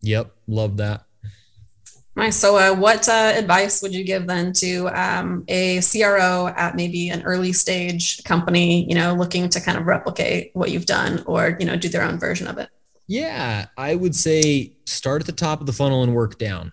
Yep 0.00 0.32
love 0.46 0.76
that 0.76 1.04
Nice. 2.18 2.36
So, 2.36 2.56
uh, 2.56 2.74
what 2.74 3.08
uh, 3.08 3.32
advice 3.36 3.80
would 3.80 3.94
you 3.94 4.02
give 4.02 4.26
then 4.26 4.52
to 4.54 4.88
um, 4.88 5.44
a 5.46 5.80
CRO 5.80 6.48
at 6.48 6.74
maybe 6.74 7.10
an 7.10 7.22
early 7.22 7.52
stage 7.52 8.24
company, 8.24 8.88
you 8.88 8.96
know, 8.96 9.14
looking 9.14 9.48
to 9.50 9.60
kind 9.60 9.78
of 9.78 9.86
replicate 9.86 10.50
what 10.54 10.72
you've 10.72 10.84
done 10.84 11.22
or, 11.26 11.56
you 11.60 11.64
know, 11.64 11.76
do 11.76 11.88
their 11.88 12.02
own 12.02 12.18
version 12.18 12.48
of 12.48 12.58
it? 12.58 12.70
Yeah, 13.06 13.66
I 13.76 13.94
would 13.94 14.16
say 14.16 14.72
start 14.84 15.22
at 15.22 15.26
the 15.26 15.32
top 15.32 15.60
of 15.60 15.66
the 15.66 15.72
funnel 15.72 16.02
and 16.02 16.12
work 16.12 16.38
down 16.38 16.72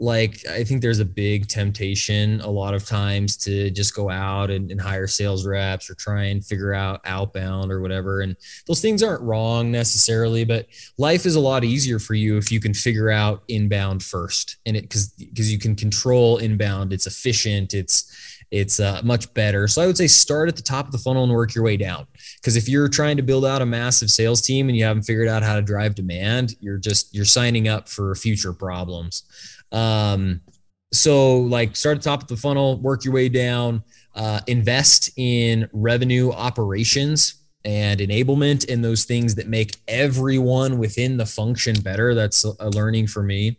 like 0.00 0.46
I 0.46 0.62
think 0.62 0.80
there's 0.80 1.00
a 1.00 1.04
big 1.04 1.48
temptation 1.48 2.40
a 2.40 2.50
lot 2.50 2.74
of 2.74 2.86
times 2.86 3.36
to 3.38 3.70
just 3.70 3.94
go 3.94 4.10
out 4.10 4.50
and, 4.50 4.70
and, 4.70 4.80
hire 4.80 5.08
sales 5.08 5.44
reps 5.44 5.90
or 5.90 5.94
try 5.94 6.24
and 6.24 6.44
figure 6.44 6.72
out 6.72 7.00
outbound 7.04 7.72
or 7.72 7.80
whatever. 7.80 8.20
And 8.20 8.36
those 8.68 8.80
things 8.80 9.02
aren't 9.02 9.22
wrong 9.22 9.72
necessarily, 9.72 10.44
but 10.44 10.66
life 10.98 11.26
is 11.26 11.34
a 11.34 11.40
lot 11.40 11.64
easier 11.64 11.98
for 11.98 12.14
you 12.14 12.36
if 12.36 12.52
you 12.52 12.60
can 12.60 12.74
figure 12.74 13.10
out 13.10 13.42
inbound 13.48 14.04
first. 14.04 14.58
And 14.66 14.76
it 14.76 14.82
because 14.82 15.08
because 15.08 15.52
you 15.52 15.58
can 15.58 15.74
control 15.74 16.38
inbound, 16.38 16.92
it's 16.92 17.08
efficient, 17.08 17.74
it's 17.74 18.38
it's 18.50 18.80
uh, 18.80 19.00
much 19.04 19.32
better. 19.34 19.68
So 19.68 19.82
I 19.82 19.86
would 19.86 19.96
say 19.96 20.06
start 20.06 20.48
at 20.48 20.56
the 20.56 20.62
top 20.62 20.86
of 20.86 20.92
the 20.92 20.98
funnel 20.98 21.24
and 21.24 21.32
work 21.32 21.54
your 21.54 21.64
way 21.64 21.76
down. 21.76 22.06
Because 22.36 22.56
if 22.56 22.68
you're 22.68 22.88
trying 22.88 23.16
to 23.18 23.22
build 23.22 23.44
out 23.44 23.60
a 23.60 23.66
massive 23.66 24.10
sales 24.10 24.40
team 24.40 24.68
and 24.68 24.76
you 24.76 24.84
haven't 24.84 25.02
figured 25.02 25.28
out 25.28 25.42
how 25.42 25.56
to 25.56 25.62
drive 25.62 25.94
demand, 25.94 26.54
you're 26.60 26.78
just 26.78 27.14
you're 27.14 27.24
signing 27.24 27.68
up 27.68 27.88
for 27.88 28.14
future 28.14 28.52
problems. 28.52 29.24
Um, 29.72 30.40
so 30.92 31.38
like 31.38 31.76
start 31.76 31.96
at 31.96 32.02
the 32.02 32.10
top 32.10 32.22
of 32.22 32.28
the 32.28 32.36
funnel, 32.36 32.80
work 32.80 33.04
your 33.04 33.14
way 33.14 33.28
down, 33.28 33.82
uh, 34.14 34.40
invest 34.46 35.10
in 35.16 35.68
revenue 35.72 36.30
operations 36.30 37.34
and 37.64 38.00
enablement 38.00 38.64
in 38.66 38.80
those 38.80 39.04
things 39.04 39.34
that 39.34 39.48
make 39.48 39.76
everyone 39.86 40.78
within 40.78 41.16
the 41.16 41.26
function 41.26 41.78
better. 41.80 42.14
That's 42.14 42.44
a 42.44 42.70
learning 42.70 43.08
for 43.08 43.22
me. 43.22 43.58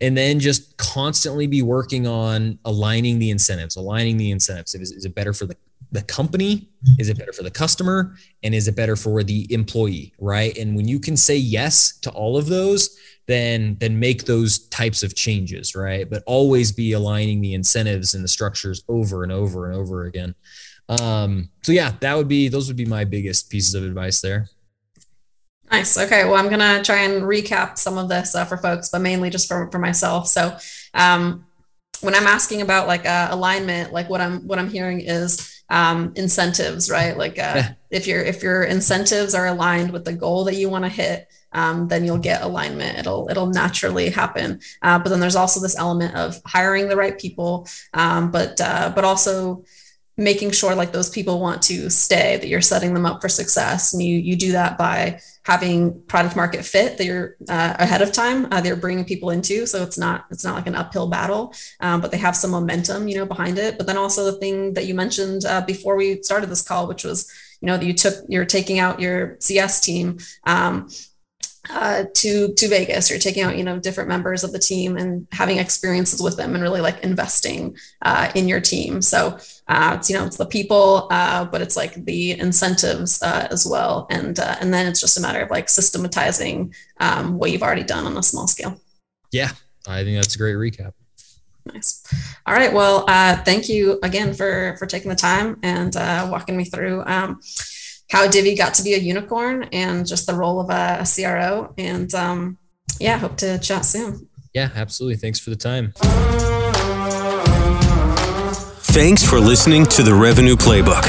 And 0.00 0.16
then 0.16 0.40
just 0.40 0.76
constantly 0.76 1.46
be 1.46 1.62
working 1.62 2.06
on 2.06 2.58
aligning 2.64 3.20
the 3.20 3.30
incentives, 3.30 3.76
aligning 3.76 4.16
the 4.16 4.32
incentives. 4.32 4.74
Is, 4.74 4.90
is 4.90 5.04
it 5.04 5.14
better 5.14 5.32
for 5.32 5.46
the 5.46 5.56
the 5.92 6.02
company? 6.02 6.68
Is 6.98 7.08
it 7.08 7.16
better 7.16 7.32
for 7.32 7.44
the 7.44 7.50
customer? 7.50 8.16
And 8.42 8.52
is 8.52 8.66
it 8.66 8.74
better 8.74 8.96
for 8.96 9.22
the 9.22 9.46
employee? 9.52 10.12
Right. 10.18 10.56
And 10.58 10.74
when 10.74 10.88
you 10.88 10.98
can 10.98 11.16
say 11.16 11.36
yes 11.36 11.98
to 12.00 12.10
all 12.10 12.36
of 12.36 12.46
those, 12.46 12.98
then 13.26 13.76
then 13.80 13.98
make 13.98 14.24
those 14.24 14.66
types 14.68 15.02
of 15.02 15.14
changes 15.14 15.74
right? 15.74 16.08
But 16.08 16.22
always 16.26 16.72
be 16.72 16.92
aligning 16.92 17.40
the 17.40 17.54
incentives 17.54 18.14
and 18.14 18.22
the 18.22 18.28
structures 18.28 18.84
over 18.88 19.22
and 19.22 19.32
over 19.32 19.66
and 19.66 19.76
over 19.76 20.04
again. 20.04 20.34
Um 20.88 21.50
so 21.62 21.72
yeah 21.72 21.92
that 22.00 22.16
would 22.16 22.28
be 22.28 22.48
those 22.48 22.68
would 22.68 22.76
be 22.76 22.86
my 22.86 23.04
biggest 23.04 23.50
pieces 23.50 23.74
of 23.74 23.84
advice 23.84 24.20
there. 24.20 24.48
Nice. 25.70 25.96
Okay. 25.96 26.24
Well 26.24 26.36
i'm 26.36 26.50
gonna 26.50 26.82
try 26.82 27.02
and 27.02 27.22
recap 27.22 27.78
some 27.78 27.98
of 27.98 28.08
this 28.08 28.34
uh, 28.34 28.44
for 28.44 28.56
folks 28.56 28.90
but 28.90 29.00
mainly 29.00 29.30
just 29.30 29.48
for, 29.48 29.70
for 29.70 29.78
myself. 29.78 30.28
So 30.28 30.56
um 30.94 31.46
when 32.00 32.14
i'm 32.14 32.26
asking 32.26 32.60
about 32.60 32.86
like 32.86 33.06
uh, 33.06 33.28
alignment 33.30 33.92
like 33.92 34.10
what 34.10 34.20
i'm 34.20 34.46
what 34.46 34.58
i'm 34.58 34.68
hearing 34.68 35.00
is 35.00 35.54
um, 35.70 36.12
incentives 36.16 36.90
right? 36.90 37.16
Like 37.16 37.38
uh, 37.38 37.62
if 37.90 38.06
your 38.06 38.22
if 38.22 38.42
your 38.42 38.64
incentives 38.64 39.34
are 39.34 39.46
aligned 39.46 39.90
with 39.92 40.04
the 40.04 40.12
goal 40.12 40.44
that 40.44 40.54
you 40.54 40.68
want 40.68 40.84
to 40.84 40.90
hit 40.90 41.26
um, 41.54 41.88
then 41.88 42.04
you'll 42.04 42.18
get 42.18 42.42
alignment. 42.42 42.98
It'll 42.98 43.28
it'll 43.30 43.46
naturally 43.46 44.10
happen. 44.10 44.60
Uh, 44.82 44.98
but 44.98 45.08
then 45.08 45.20
there's 45.20 45.36
also 45.36 45.60
this 45.60 45.78
element 45.78 46.14
of 46.14 46.40
hiring 46.46 46.88
the 46.88 46.96
right 46.96 47.18
people, 47.18 47.66
um, 47.94 48.30
but 48.30 48.60
uh, 48.60 48.92
but 48.94 49.04
also 49.04 49.64
making 50.16 50.52
sure 50.52 50.74
like 50.74 50.92
those 50.92 51.10
people 51.10 51.40
want 51.40 51.60
to 51.60 51.90
stay 51.90 52.36
that 52.36 52.46
you're 52.46 52.60
setting 52.60 52.94
them 52.94 53.04
up 53.04 53.20
for 53.20 53.28
success 53.28 53.92
and 53.92 54.02
you 54.02 54.16
you 54.16 54.36
do 54.36 54.52
that 54.52 54.78
by 54.78 55.20
having 55.44 56.00
product 56.02 56.36
market 56.36 56.64
fit 56.64 56.96
that 56.96 57.04
you're 57.04 57.36
uh, 57.48 57.74
ahead 57.78 58.00
of 58.00 58.12
time 58.12 58.46
uh, 58.52 58.60
they're 58.60 58.76
bringing 58.76 59.04
people 59.04 59.30
into 59.30 59.66
so 59.66 59.82
it's 59.82 59.98
not 59.98 60.24
it's 60.30 60.44
not 60.44 60.54
like 60.54 60.68
an 60.68 60.76
uphill 60.76 61.08
battle 61.08 61.52
um, 61.80 62.00
but 62.00 62.12
they 62.12 62.16
have 62.16 62.36
some 62.36 62.52
momentum 62.52 63.08
you 63.08 63.16
know 63.16 63.26
behind 63.26 63.58
it 63.58 63.76
but 63.76 63.88
then 63.88 63.96
also 63.96 64.24
the 64.24 64.38
thing 64.38 64.72
that 64.74 64.86
you 64.86 64.94
mentioned 64.94 65.44
uh, 65.46 65.60
before 65.62 65.96
we 65.96 66.22
started 66.22 66.48
this 66.48 66.62
call 66.62 66.86
which 66.86 67.02
was 67.02 67.32
you 67.60 67.66
know 67.66 67.76
that 67.76 67.86
you 67.86 67.92
took 67.92 68.14
you're 68.28 68.44
taking 68.44 68.78
out 68.78 69.00
your 69.00 69.36
cs 69.40 69.80
team 69.80 70.18
um, 70.44 70.88
uh, 71.70 72.04
to 72.14 72.52
to 72.54 72.68
Vegas. 72.68 73.10
You're 73.10 73.18
taking 73.18 73.42
out 73.42 73.56
you 73.56 73.64
know 73.64 73.78
different 73.78 74.08
members 74.08 74.44
of 74.44 74.52
the 74.52 74.58
team 74.58 74.96
and 74.96 75.26
having 75.32 75.58
experiences 75.58 76.22
with 76.22 76.36
them 76.36 76.54
and 76.54 76.62
really 76.62 76.80
like 76.80 77.02
investing 77.02 77.76
uh, 78.02 78.30
in 78.34 78.48
your 78.48 78.60
team. 78.60 79.00
So 79.02 79.38
uh, 79.68 79.96
it's 79.98 80.10
you 80.10 80.16
know 80.16 80.26
it's 80.26 80.36
the 80.36 80.46
people, 80.46 81.08
uh, 81.10 81.44
but 81.44 81.62
it's 81.62 81.76
like 81.76 81.94
the 82.04 82.32
incentives 82.32 83.22
uh, 83.22 83.48
as 83.50 83.66
well, 83.66 84.06
and 84.10 84.38
uh, 84.38 84.56
and 84.60 84.72
then 84.72 84.86
it's 84.86 85.00
just 85.00 85.16
a 85.16 85.20
matter 85.20 85.40
of 85.40 85.50
like 85.50 85.68
systematizing 85.68 86.74
um, 87.00 87.38
what 87.38 87.50
you've 87.50 87.62
already 87.62 87.84
done 87.84 88.06
on 88.06 88.16
a 88.16 88.22
small 88.22 88.46
scale. 88.46 88.80
Yeah, 89.32 89.50
I 89.86 90.04
think 90.04 90.16
that's 90.16 90.34
a 90.34 90.38
great 90.38 90.56
recap. 90.56 90.92
Nice. 91.72 92.04
All 92.46 92.54
right. 92.54 92.72
Well, 92.74 93.06
thank 93.44 93.70
you 93.70 93.98
again 94.02 94.34
for 94.34 94.76
for 94.78 94.86
taking 94.86 95.08
the 95.08 95.16
time 95.16 95.58
and 95.62 95.94
walking 96.30 96.56
me 96.56 96.64
through. 96.64 97.02
Um, 97.06 97.40
how 98.10 98.28
Divvy 98.28 98.56
got 98.56 98.74
to 98.74 98.82
be 98.82 98.94
a 98.94 98.98
unicorn 98.98 99.64
and 99.72 100.06
just 100.06 100.26
the 100.26 100.34
role 100.34 100.60
of 100.60 100.70
a, 100.70 101.00
a 101.00 101.06
CRO. 101.06 101.72
And 101.78 102.14
um, 102.14 102.58
yeah, 103.00 103.18
hope 103.18 103.36
to 103.38 103.58
chat 103.58 103.84
soon. 103.84 104.28
Yeah, 104.52 104.70
absolutely. 104.74 105.16
Thanks 105.16 105.40
for 105.40 105.50
the 105.50 105.56
time. 105.56 105.92
Thanks 108.92 109.24
for 109.24 109.40
listening 109.40 109.86
to 109.86 110.04
the 110.04 110.14
Revenue 110.14 110.54
Playbook. 110.54 111.04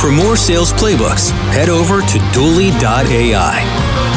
For 0.00 0.10
more 0.10 0.36
sales 0.36 0.72
playbooks, 0.72 1.30
head 1.52 1.68
over 1.68 2.00
to 2.00 2.18
Dooly.ai. 2.32 4.13